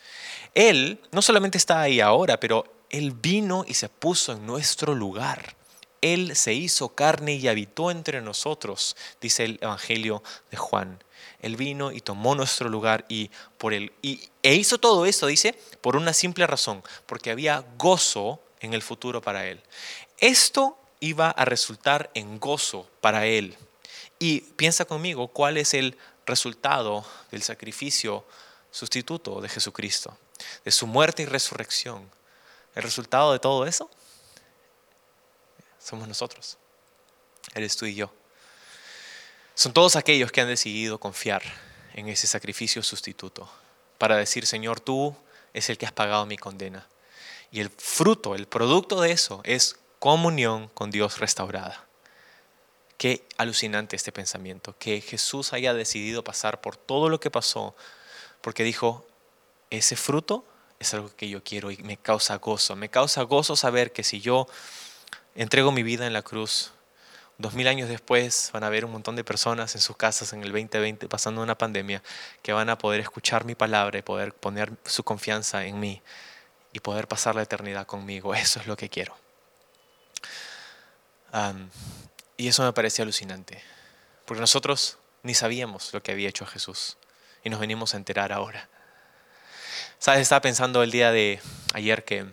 Él 0.54 1.00
no 1.14 1.22
solamente 1.22 1.58
está 1.58 1.80
ahí 1.80 2.02
ahora, 2.02 2.38
pero 2.38 2.66
Él 2.90 3.12
vino 3.12 3.64
y 3.66 3.76
se 3.76 3.88
puso 3.88 4.34
en 4.34 4.46
nuestro 4.46 4.94
lugar. 4.94 5.56
Él 6.02 6.36
se 6.36 6.54
hizo 6.54 6.90
carne 6.90 7.34
y 7.34 7.48
habitó 7.48 7.92
entre 7.92 8.22
nosotros, 8.22 8.96
dice 9.22 9.46
el 9.46 9.60
Evangelio 9.62 10.24
de 10.52 10.58
Juan. 10.58 11.04
Él 11.42 11.56
vino 11.56 11.92
y 11.92 12.02
tomó 12.02 12.36
nuestro 12.36 12.70
lugar 12.70 13.06
y 13.10 13.32
por 13.58 13.74
él 13.74 13.94
y, 14.02 14.30
e 14.44 14.56
hizo 14.56 14.78
todo 14.78 15.06
eso, 15.06 15.28
dice, 15.28 15.54
por 15.82 15.96
una 15.96 16.14
simple 16.14 16.48
razón, 16.48 16.84
porque 17.06 17.32
había 17.32 17.66
gozo 17.78 18.42
en 18.60 18.74
el 18.74 18.82
futuro 18.82 19.22
para 19.22 19.48
él. 19.48 19.62
Esto 20.18 20.78
iba 21.00 21.30
a 21.30 21.46
resultar 21.46 22.10
en 22.14 22.40
gozo 22.40 22.90
para 23.02 23.26
él. 23.26 23.58
Y 24.20 24.42
piensa 24.42 24.86
conmigo 24.86 25.30
cuál 25.30 25.58
es 25.58 25.74
el 25.74 25.98
resultado 26.26 27.06
del 27.32 27.42
sacrificio 27.42 28.26
sustituto 28.72 29.42
de 29.42 29.50
Jesucristo, 29.50 30.18
de 30.66 30.72
su 30.72 30.88
muerte 30.88 31.24
y 31.24 31.26
resurrección. 31.26 32.10
El 32.76 32.84
resultado 32.84 33.32
de 33.32 33.40
todo 33.40 33.66
eso 33.66 33.90
somos 35.90 36.08
nosotros. 36.08 36.58
Eres 37.56 37.76
tú 37.76 37.86
y 37.86 37.96
yo. 37.96 38.12
Son 39.56 39.74
todos 39.74 39.96
aquellos 39.96 40.32
que 40.32 40.42
han 40.42 40.48
decidido 40.48 41.00
confiar 41.00 41.42
en 41.94 42.08
ese 42.08 42.28
sacrificio 42.28 42.84
sustituto 42.84 43.50
para 43.98 44.16
decir, 44.16 44.46
Señor, 44.46 44.80
tú 44.80 45.16
es 45.54 45.70
el 45.70 45.78
que 45.78 45.86
has 45.86 45.92
pagado 45.92 46.26
mi 46.26 46.38
condena. 46.38 46.88
Y 47.52 47.60
el 47.60 47.70
fruto, 47.70 48.36
el 48.36 48.48
producto 48.48 49.02
de 49.02 49.12
eso 49.12 49.42
es 49.44 49.78
comunión 49.98 50.70
con 50.70 50.92
Dios 50.92 51.20
restaurada. 51.20 51.86
Qué 52.98 53.26
alucinante 53.38 53.96
este 53.96 54.12
pensamiento, 54.12 54.76
que 54.78 55.02
Jesús 55.02 55.54
haya 55.54 55.74
decidido 55.74 56.24
pasar 56.24 56.62
por 56.62 56.78
todo 56.78 57.10
lo 57.10 57.20
que 57.20 57.32
pasó, 57.32 57.76
porque 58.42 58.64
dijo, 58.64 59.06
ese 59.70 59.96
fruto 59.96 60.46
es 60.80 60.94
algo 60.94 61.10
que 61.16 61.28
yo 61.28 61.44
quiero 61.44 61.72
y 61.72 61.78
me 61.78 61.98
causa 61.98 62.38
gozo. 62.38 62.76
Me 62.76 62.90
causa 62.90 63.24
gozo 63.24 63.56
saber 63.56 63.92
que 63.92 64.04
si 64.04 64.22
yo 64.22 64.48
entrego 65.36 65.72
mi 65.72 65.84
vida 65.84 66.06
en 66.08 66.14
la 66.14 66.22
cruz. 66.22 66.72
Dos 67.38 67.54
mil 67.54 67.68
años 67.68 67.88
después 67.88 68.50
van 68.52 68.64
a 68.64 68.68
haber 68.68 68.84
un 68.84 68.92
montón 68.92 69.16
de 69.16 69.24
personas 69.24 69.74
en 69.76 69.82
sus 69.82 69.96
casas 69.96 70.34
en 70.34 70.44
el 70.44 70.52
2020 70.52 71.08
pasando 71.08 71.42
una 71.42 71.58
pandemia 71.58 72.04
que 72.42 72.52
van 72.52 72.70
a 72.70 72.78
poder 72.78 73.00
escuchar 73.00 73.46
mi 73.46 73.56
palabra 73.56 73.98
y 73.98 74.02
poder 74.02 74.34
poner 74.34 74.74
su 74.84 75.04
confianza 75.04 75.66
en 75.66 75.80
mí 75.80 76.02
y 76.74 76.82
poder 76.82 77.08
pasar 77.08 77.36
la 77.36 77.44
eternidad 77.44 77.88
conmigo. 77.88 78.34
Eso 78.36 78.60
es 78.60 78.68
lo 78.68 78.76
que 78.76 78.90
quiero. 78.90 79.16
y 82.38 82.48
eso 82.48 82.64
me 82.64 82.74
parece 82.74 83.02
alucinante, 83.04 83.62
porque 84.26 84.42
nosotros 84.42 84.98
ni 85.24 85.34
sabíamos 85.34 85.94
lo 85.94 86.02
que 86.02 86.12
había 86.12 86.30
hecho 86.30 86.46
Jesús 86.46 86.98
y 87.44 87.50
nos 87.50 87.60
venimos 87.60 87.94
a 87.94 87.98
enterar 87.98 88.32
ahora. 88.32 88.68
Sabes, 90.00 90.22
estaba 90.22 90.42
pensando 90.42 90.82
el 90.82 90.92
día 90.92 91.12
de 91.12 91.42
ayer 91.74 92.04
que 92.04 92.26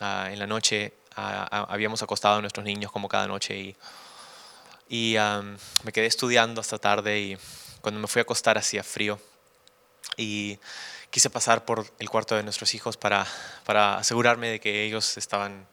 ah, 0.00 0.28
en 0.30 0.38
la 0.38 0.46
noche 0.46 0.92
habíamos 1.16 2.02
acostado 2.02 2.36
a 2.36 2.40
nuestros 2.40 2.64
niños 2.64 2.92
como 2.92 3.08
cada 3.08 3.26
noche 3.26 3.58
y, 3.58 3.76
y 4.88 5.16
me 5.84 5.92
quedé 5.92 6.06
estudiando 6.06 6.60
hasta 6.60 6.78
tarde 6.78 7.20
y 7.20 7.38
cuando 7.80 8.00
me 8.00 8.06
fui 8.06 8.20
a 8.20 8.22
acostar 8.22 8.58
hacía 8.58 8.82
frío 8.82 9.18
y 10.16 10.58
quise 11.10 11.30
pasar 11.30 11.64
por 11.64 11.86
el 11.98 12.08
cuarto 12.08 12.34
de 12.34 12.42
nuestros 12.42 12.74
hijos 12.74 12.96
para, 12.96 13.26
para 13.64 13.98
asegurarme 13.98 14.48
de 14.48 14.60
que 14.60 14.84
ellos 14.84 15.16
estaban 15.18 15.66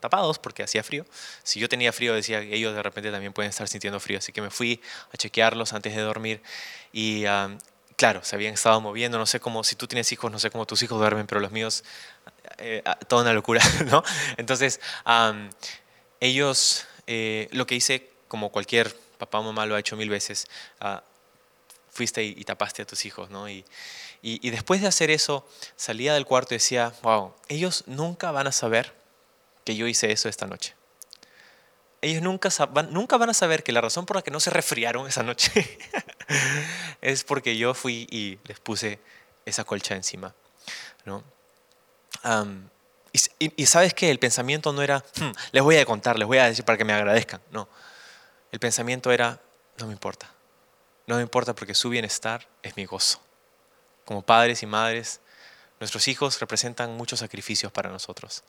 tapados 0.00 0.38
porque 0.38 0.62
hacía 0.62 0.82
frío. 0.82 1.04
Si 1.42 1.60
yo 1.60 1.68
tenía 1.68 1.92
frío, 1.92 2.14
decía 2.14 2.40
que 2.40 2.54
ellos 2.54 2.74
de 2.74 2.82
repente 2.82 3.10
también 3.10 3.32
pueden 3.32 3.50
estar 3.50 3.68
sintiendo 3.68 4.00
frío. 4.00 4.18
Así 4.18 4.32
que 4.32 4.40
me 4.40 4.50
fui 4.50 4.80
a 5.12 5.16
chequearlos 5.16 5.72
antes 5.72 5.94
de 5.94 6.00
dormir 6.02 6.42
y 6.92 7.24
claro, 7.96 8.22
se 8.22 8.36
habían 8.36 8.54
estado 8.54 8.80
moviendo. 8.80 9.18
No 9.18 9.26
sé 9.26 9.40
cómo, 9.40 9.64
si 9.64 9.74
tú 9.74 9.86
tienes 9.86 10.10
hijos, 10.12 10.30
no 10.30 10.38
sé 10.38 10.50
cómo 10.50 10.66
tus 10.66 10.82
hijos 10.82 10.98
duermen, 10.98 11.26
pero 11.26 11.40
los 11.40 11.50
míos 11.50 11.84
eh, 12.58 12.82
toda 13.06 13.22
una 13.22 13.32
locura, 13.32 13.62
¿no? 13.90 14.02
Entonces, 14.36 14.80
ellos, 16.20 16.86
eh, 17.06 17.48
lo 17.52 17.66
que 17.66 17.74
hice, 17.74 18.10
como 18.28 18.50
cualquier 18.50 18.94
papá 19.18 19.38
o 19.38 19.42
mamá 19.42 19.66
lo 19.66 19.74
ha 19.74 19.80
hecho 19.80 19.96
mil 19.96 20.10
veces, 20.10 20.46
ah, 20.80 21.02
fuiste 21.90 22.22
y, 22.22 22.44
tapaste 22.44 22.82
a 22.82 22.86
tus 22.86 23.04
hijos, 23.04 23.30
¿no? 23.30 23.48
Y, 23.48 23.64
y, 24.22 24.50
después 24.50 24.80
de 24.80 24.86
hacer 24.86 25.10
eso, 25.10 25.46
salía 25.76 26.14
del 26.14 26.24
cuarto 26.26 26.54
y 26.54 26.56
decía, 26.56 26.92
wow, 27.02 27.34
ellos 27.48 27.84
nunca 27.86 28.30
van 28.30 28.46
a 28.46 28.52
saber 28.52 28.94
que 29.64 29.76
yo 29.76 29.86
hice 29.86 30.10
eso 30.12 30.28
esta 30.28 30.46
noche. 30.46 30.74
Ellos 32.00 32.22
nunca, 32.22 32.48
van, 32.70 32.92
nunca 32.92 33.16
van 33.16 33.30
a 33.30 33.34
saber 33.34 33.64
que 33.64 33.72
la 33.72 33.80
razón 33.80 34.06
por 34.06 34.16
la 34.16 34.22
que 34.22 34.30
no 34.30 34.38
se 34.38 34.50
resfriaron 34.50 35.08
esa 35.08 35.24
noche 35.24 35.78
es 37.00 37.24
porque 37.24 37.56
yo 37.56 37.74
fui 37.74 38.06
y 38.10 38.38
les 38.44 38.60
puse 38.60 39.00
esa 39.44 39.64
colcha 39.64 39.96
encima, 39.96 40.34
¿no? 41.04 41.24
Y, 43.38 43.66
sabes 43.66 43.94
que 43.94 44.10
el 44.10 44.18
pensamiento 44.18 44.72
no 44.72 44.82
era, 44.82 45.04
hmm, 45.18 45.30
les 45.52 45.62
voy 45.62 45.76
a 45.76 45.84
contar, 45.84 46.18
les 46.18 46.26
voy 46.26 46.38
a 46.38 46.46
decir 46.46 46.64
para 46.64 46.76
que 46.76 46.84
me 46.84 46.92
agradezcan. 46.92 47.40
No. 47.50 47.68
El 48.52 48.60
pensamiento 48.60 49.10
era, 49.10 49.40
no 49.78 49.86
me 49.86 49.92
importa. 49.92 50.30
No 51.06 51.16
me 51.16 51.22
importa 51.22 51.54
porque 51.54 51.74
su 51.74 51.88
bienestar 51.88 52.46
es 52.62 52.76
mi 52.76 52.84
gozo. 52.84 53.20
Como 54.04 54.22
padres 54.22 54.62
y 54.62 54.66
madres, 54.66 55.20
nuestros 55.80 56.08
hijos 56.08 56.38
representan 56.40 56.96
muchos 56.96 57.20
sacrificios 57.20 57.72
para 57.72 57.90
nosotros. 57.90 58.44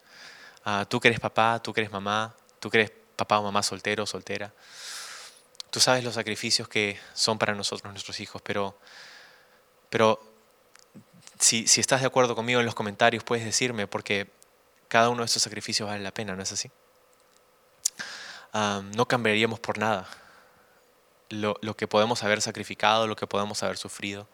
Ah, 0.65 0.85
tú 0.87 0.99
que 0.99 1.07
eres 1.07 1.19
papá, 1.19 1.61
tú 1.61 1.73
que 1.73 1.81
eres 1.81 1.91
mamá, 1.91 2.35
tú 2.59 2.69
que 2.69 2.79
eres 2.81 2.91
papá 3.15 3.39
o 3.39 3.43
mamá 3.43 3.63
soltero 3.63 4.03
o 4.03 4.07
soltera. 4.07 4.53
Tú 5.69 5.79
sabes 5.79 6.03
los 6.03 6.15
sacrificios 6.15 6.67
que 6.67 6.99
son 7.13 7.37
para 7.37 7.53
nosotros 7.53 7.91
nuestros 7.91 8.19
hijos, 8.19 8.41
pero, 8.41 8.77
pero 9.89 10.28
si, 11.39 11.63
estás 11.79 12.01
de 12.01 12.07
acuerdo 12.07 12.35
conmigo 12.35 12.59
en 12.59 12.65
los 12.65 12.75
comentarios, 12.75 13.23
puedes 13.23 13.45
decirme, 13.45 13.87
porque 13.87 14.29
cada 14.89 15.09
uno 15.09 15.19
de 15.21 15.25
estos 15.25 15.41
sacrificios 15.41 15.87
vale 15.87 16.03
la 16.03 16.13
pena, 16.13 16.35
¿no 16.35 16.43
es 16.43 16.51
así? 16.51 16.69
no 18.51 19.07
cambiaríamos 19.07 19.59
por 19.59 19.77
nada 19.77 20.07
lo, 21.29 21.55
que 21.77 21.87
podemos 21.87 22.23
haber 22.23 22.41
sacrificado, 22.41 23.05
lo 23.05 23.15
que 23.15 23.27
podemos 23.27 23.61
haber 23.61 23.77
sufrido, 23.77 24.27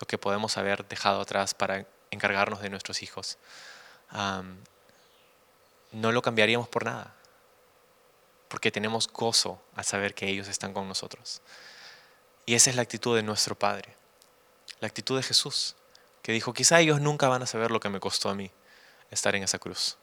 lo 0.00 0.06
que 0.06 0.18
podemos 0.18 0.58
haber 0.58 0.86
dejado 0.88 1.20
atrás 1.20 1.54
para 1.54 1.86
encargarnos 2.10 2.60
de 2.60 2.70
nuestros 2.70 3.02
hijos. 3.02 3.38
no 5.92 6.12
lo 6.12 6.22
cambiaríamos 6.22 6.68
por 6.68 6.84
nada, 6.84 7.14
porque 8.48 8.72
tenemos 8.72 9.08
gozo 9.08 9.62
al 9.76 9.84
saber 9.84 10.14
que 10.14 10.28
ellos 10.28 10.48
están 10.48 10.74
con 10.74 10.88
nosotros. 10.88 11.40
Y 12.44 12.54
esa 12.54 12.70
es 12.70 12.76
la 12.76 12.82
actitud 12.82 13.14
de 13.14 13.22
nuestro 13.22 13.56
Padre, 13.56 13.94
la 14.80 14.88
actitud 14.88 15.16
de 15.16 15.22
Jesús 15.22 15.76
que 16.22 16.32
dijo, 16.32 16.54
quizá 16.54 16.80
ellos 16.80 17.00
nunca 17.00 17.28
van 17.28 17.42
a 17.42 17.46
saber 17.46 17.70
lo 17.70 17.80
que 17.80 17.88
me 17.88 18.00
costó 18.00 18.30
a 18.30 18.34
mí 18.34 18.50
estar 19.10 19.34
en 19.34 19.42
esa 19.42 19.58
cruz. 19.58 19.98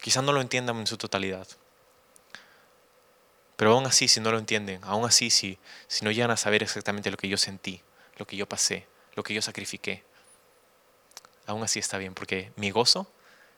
Quizá 0.00 0.22
no 0.22 0.32
lo 0.32 0.40
entiendan 0.40 0.78
en 0.78 0.86
su 0.86 0.96
totalidad. 0.96 1.46
Pero 3.56 3.72
aún 3.72 3.86
así, 3.86 4.08
si 4.08 4.20
no 4.20 4.30
lo 4.30 4.38
entienden, 4.38 4.82
aún 4.84 5.04
así, 5.04 5.30
si, 5.30 5.58
si 5.86 6.04
no 6.04 6.10
llegan 6.10 6.30
a 6.30 6.36
saber 6.36 6.62
exactamente 6.62 7.10
lo 7.10 7.16
que 7.16 7.28
yo 7.28 7.36
sentí, 7.36 7.82
lo 8.16 8.26
que 8.26 8.36
yo 8.36 8.48
pasé, 8.48 8.86
lo 9.14 9.22
que 9.22 9.34
yo 9.34 9.42
sacrifiqué, 9.42 10.04
aún 11.46 11.62
así 11.62 11.78
está 11.78 11.98
bien, 11.98 12.14
porque 12.14 12.52
mi 12.56 12.70
gozo 12.70 13.10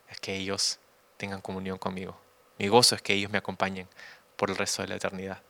es 0.09 0.21
que 0.21 0.37
ellos 0.37 0.79
tengan 1.17 1.41
comunión 1.41 1.79
conmigo. 1.79 2.21
Mi 2.59 2.69
gozo 2.69 2.95
es 2.95 3.03
que 3.03 3.15
ellos 3.15 3.31
me 3.31 3.39
acompañen 3.39 3.89
por 4.37 4.51
el 4.51 4.57
resto 4.57 4.83
de 4.83 4.89
la 4.89 4.97
eternidad. 4.97 5.43